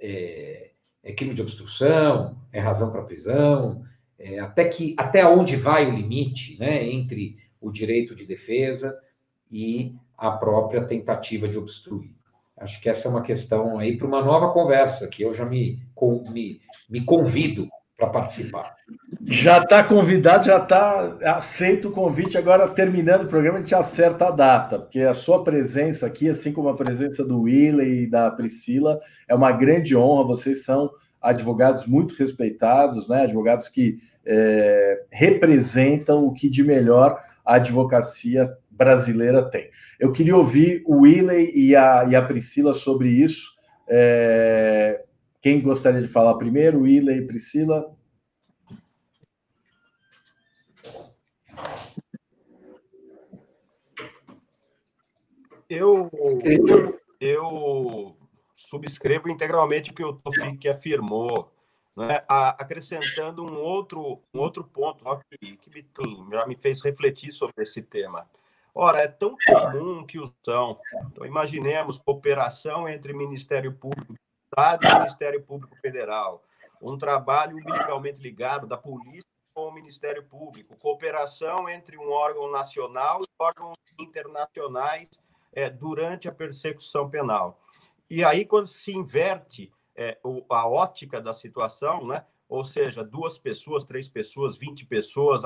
[0.00, 0.70] é,
[1.04, 3.84] é crime de obstrução, é razão para prisão,
[4.18, 8.98] é, até que até onde vai o limite, né, entre o direito de defesa
[9.50, 12.14] e a própria tentativa de obstruir.
[12.56, 15.82] Acho que essa é uma questão aí para uma nova conversa que eu já me,
[16.30, 18.76] me, me convido para participar.
[19.26, 22.36] Já está convidado, já está aceito o convite.
[22.36, 26.52] Agora, terminando o programa, a gente acerta a data, porque a sua presença aqui, assim
[26.52, 30.24] como a presença do Willy e da Priscila, é uma grande honra.
[30.24, 30.90] Vocês são
[31.22, 33.22] advogados muito respeitados, né?
[33.22, 33.96] advogados que
[34.26, 39.70] é, representam o que de melhor a advocacia brasileira tem.
[39.98, 43.52] Eu queria ouvir o Willey e a, e a Priscila sobre isso.
[43.88, 45.02] É,
[45.40, 46.82] quem gostaria de falar primeiro?
[46.82, 47.86] Willey e Priscila?
[55.68, 56.10] Eu,
[57.20, 58.16] eu
[58.56, 61.50] subscrevo integralmente o que o Tofik afirmou,
[61.96, 62.22] né?
[62.28, 65.86] acrescentando um outro, um outro ponto que, que me,
[66.30, 68.28] já me fez refletir sobre esse tema.
[68.74, 70.78] Ora, é tão comum que usam.
[71.10, 76.42] Então, imaginemos cooperação entre Ministério Público do Estado e Ministério Público Federal,
[76.82, 79.33] um trabalho umbilicalmente ligado da polícia
[79.74, 85.08] Ministério Público, cooperação entre um órgão nacional e órgãos internacionais
[85.52, 87.60] é, durante a persecução penal.
[88.08, 90.18] E aí, quando se inverte é,
[90.50, 92.24] a ótica da situação, né?
[92.48, 95.42] ou seja, duas pessoas, três pessoas, vinte pessoas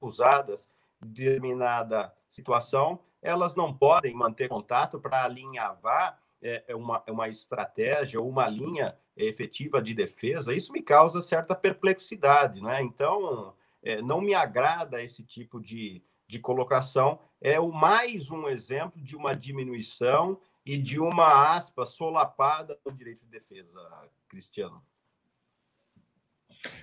[0.00, 0.68] acusadas
[1.00, 8.20] de determinada situação, elas não podem manter contato para alinhavar é, é uma, uma estratégia
[8.20, 10.54] ou uma linha efetiva de defesa.
[10.54, 12.60] Isso me causa certa perplexidade.
[12.60, 12.82] Né?
[12.82, 17.18] Então, é, não me agrada esse tipo de, de colocação.
[17.40, 23.24] É o mais um exemplo de uma diminuição e de uma aspa solapada no direito
[23.24, 23.80] de defesa,
[24.28, 24.82] Cristiano.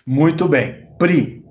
[0.06, 0.88] Muito bem.
[0.98, 1.44] Pri.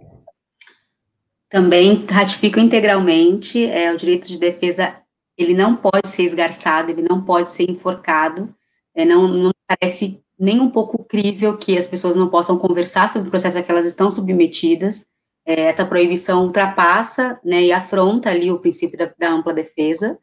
[1.50, 4.96] Também ratifico integralmente, é, o direito de defesa,
[5.36, 8.54] ele não pode ser esgarçado, ele não pode ser enforcado,
[8.94, 13.28] é, não, não parece nem um pouco crível que as pessoas não possam conversar sobre
[13.28, 15.06] o processo a que elas estão submetidas.
[15.46, 20.18] É, essa proibição ultrapassa né, e afronta ali o princípio da, da ampla defesa.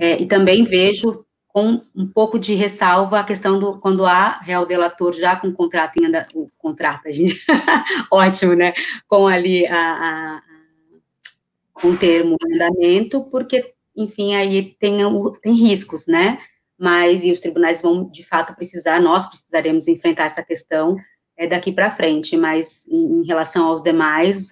[0.00, 4.66] É, e também vejo com um pouco de ressalva a questão do quando há real
[4.66, 7.44] delator já com contrato em o contrato, a gente,
[8.10, 8.72] ótimo, né?
[9.06, 10.42] Com ali a, a,
[11.86, 14.98] um termo andamento, porque, enfim, aí tem,
[15.40, 16.38] tem riscos, né?
[16.82, 20.96] Mas, e os tribunais vão, de fato, precisar, nós precisaremos enfrentar essa questão
[21.36, 24.50] é, daqui para frente, mas em, em, relação aos demais,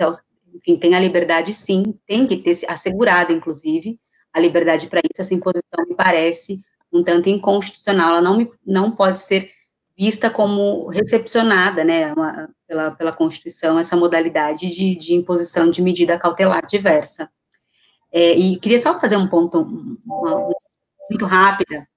[0.54, 3.98] enfim, tem a liberdade, sim, tem que ter assegurada, inclusive,
[4.32, 6.60] a liberdade para isso, essa imposição me parece
[6.92, 9.50] um tanto inconstitucional, ela não, me, não pode ser
[9.98, 16.16] vista como recepcionada, né, uma, pela, pela Constituição, essa modalidade de, de imposição de medida
[16.16, 17.28] cautelar diversa.
[18.12, 19.60] É, e queria só fazer um ponto
[20.06, 20.54] uma, uma,
[21.10, 21.88] muito rápida.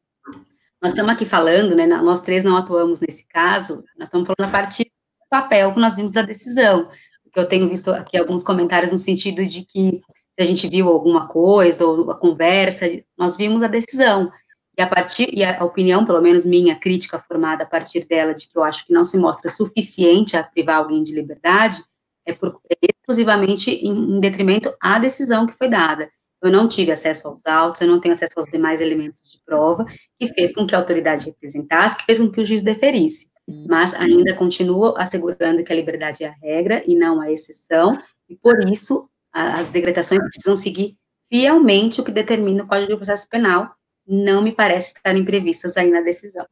[0.84, 4.52] Nós estamos aqui falando, né, nós três não atuamos nesse caso, nós estamos falando a
[4.52, 6.90] partir do papel que nós vimos da decisão,
[7.24, 10.02] porque eu tenho visto aqui alguns comentários no sentido de que
[10.34, 12.86] se a gente viu alguma coisa, ou a conversa,
[13.18, 14.30] nós vimos a decisão,
[14.78, 18.50] e a partir e a opinião, pelo menos minha, crítica formada a partir dela de
[18.50, 21.82] que eu acho que não se mostra suficiente a privar alguém de liberdade,
[22.26, 26.10] é, por, é exclusivamente em, em, detrimento à decisão que foi dada.
[26.44, 29.86] Eu não tive acesso aos autos, eu não tenho acesso aos demais elementos de prova,
[30.20, 33.32] que fez com que a autoridade representasse, que fez com que o juiz deferisse.
[33.68, 38.36] Mas ainda continuo assegurando que a liberdade é a regra e não a exceção, e
[38.36, 40.98] por isso as decretações precisam seguir
[41.30, 43.74] fielmente o que determina o Código de Processo Penal,
[44.06, 46.46] não me parece estarem previstas aí na decisão.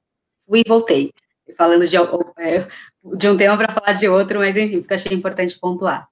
[0.47, 1.13] Fui e voltei,
[1.57, 2.67] falando de, é,
[3.17, 6.07] de um tema para falar de outro, mas enfim, porque achei importante pontuar.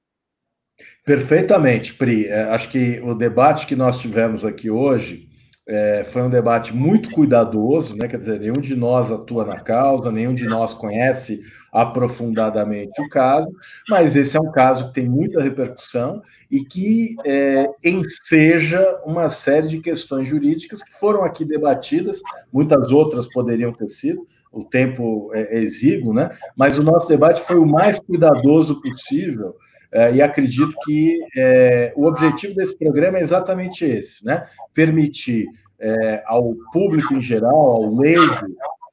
[1.10, 2.28] Perfeitamente, Pri.
[2.28, 5.28] É, acho que o debate que nós tivemos aqui hoje
[5.68, 8.08] é, foi um debate muito cuidadoso, né?
[8.08, 11.42] Quer dizer, nenhum de nós atua na causa, nenhum de nós conhece
[11.74, 13.50] aprofundadamente o caso,
[13.90, 19.68] mas esse é um caso que tem muita repercussão e que é, enseja uma série
[19.68, 22.22] de questões jurídicas que foram aqui debatidas,
[22.54, 26.30] muitas outras poderiam ter sido, o tempo é, é exíguo, né?
[26.56, 29.56] Mas o nosso debate foi o mais cuidadoso possível.
[29.92, 34.46] É, e acredito que é, o objetivo desse programa é exatamente esse, né?
[34.74, 35.48] Permitir
[35.80, 38.36] é, ao público em geral, ao leigo,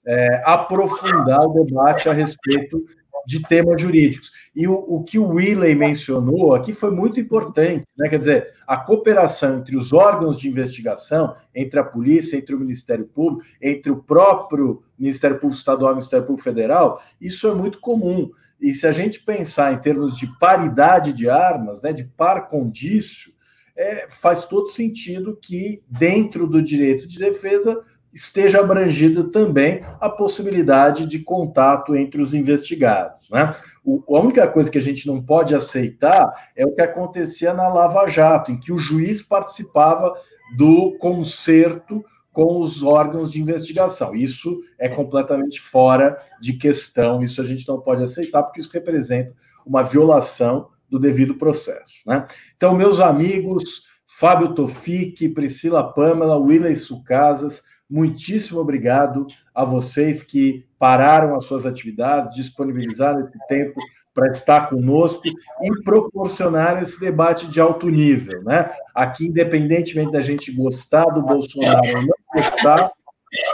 [0.07, 2.85] é, aprofundar o debate a respeito
[3.27, 4.31] de temas jurídicos.
[4.55, 8.09] E o, o, que o Willey mencionou aqui foi muito importante, né?
[8.09, 13.05] quer dizer, a cooperação entre os órgãos de investigação, entre a polícia, entre o Ministério
[13.05, 17.81] Público, entre o próprio Ministério Público Estadual e o Ministério Público Federal, isso é muito
[17.81, 18.31] comum.
[18.61, 23.33] E se a gente pensar em termos de paridade de armas, né, de par condício,
[23.77, 27.83] é, faz todo sentido que, dentro do direito de defesa,
[28.17, 33.29] esteja abrangida também a possibilidade de contato entre os investigados.
[33.29, 33.55] Né?
[33.85, 37.69] O, a única coisa que a gente não pode aceitar é o que acontecia na
[37.69, 40.15] Lava Jato, em que o juiz participava
[40.57, 42.03] do concerto
[42.37, 44.15] com os órgãos de investigação.
[44.15, 49.33] Isso é completamente fora de questão, isso a gente não pode aceitar, porque isso representa
[49.65, 51.95] uma violação do devido processo.
[52.07, 52.27] Né?
[52.55, 61.35] Então, meus amigos, Fábio Tofik, Priscila Pamela, Willis Sucasas, muitíssimo obrigado a vocês que pararam
[61.35, 63.81] as suas atividades, disponibilizaram esse tempo
[64.13, 68.43] para estar conosco e proporcionar esse debate de alto nível.
[68.43, 68.69] Né?
[68.95, 72.91] Aqui, independentemente da gente gostar do Bolsonaro ou não gostar,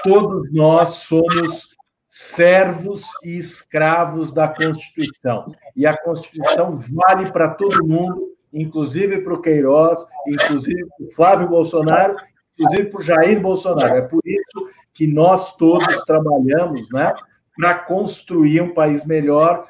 [0.02, 1.72] todos nós somos
[2.08, 5.46] servos e escravos da Constituição.
[5.74, 11.48] E a Constituição vale para todo mundo, inclusive para o Queiroz, inclusive para o Flávio
[11.48, 12.16] Bolsonaro,
[12.58, 13.96] inclusive para o Jair Bolsonaro.
[13.96, 17.14] É por isso que nós todos trabalhamos né,
[17.56, 19.64] para construir um país melhor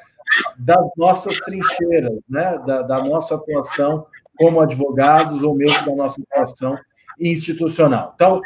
[0.57, 4.05] das nossas trincheiras, né, da, da nossa atuação
[4.37, 6.77] como advogados ou mesmo da nossa atuação
[7.19, 8.11] institucional.
[8.15, 8.41] Então,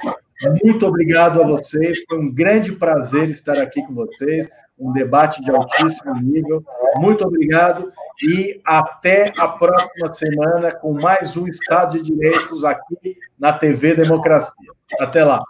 [0.63, 5.49] muito obrigado a vocês, foi um grande prazer estar aqui com vocês, um debate de
[5.49, 6.63] altíssimo nível.
[6.97, 13.53] Muito obrigado e até a próxima semana com mais um Estado de Direitos aqui na
[13.53, 14.71] TV Democracia.
[14.99, 15.41] Até lá.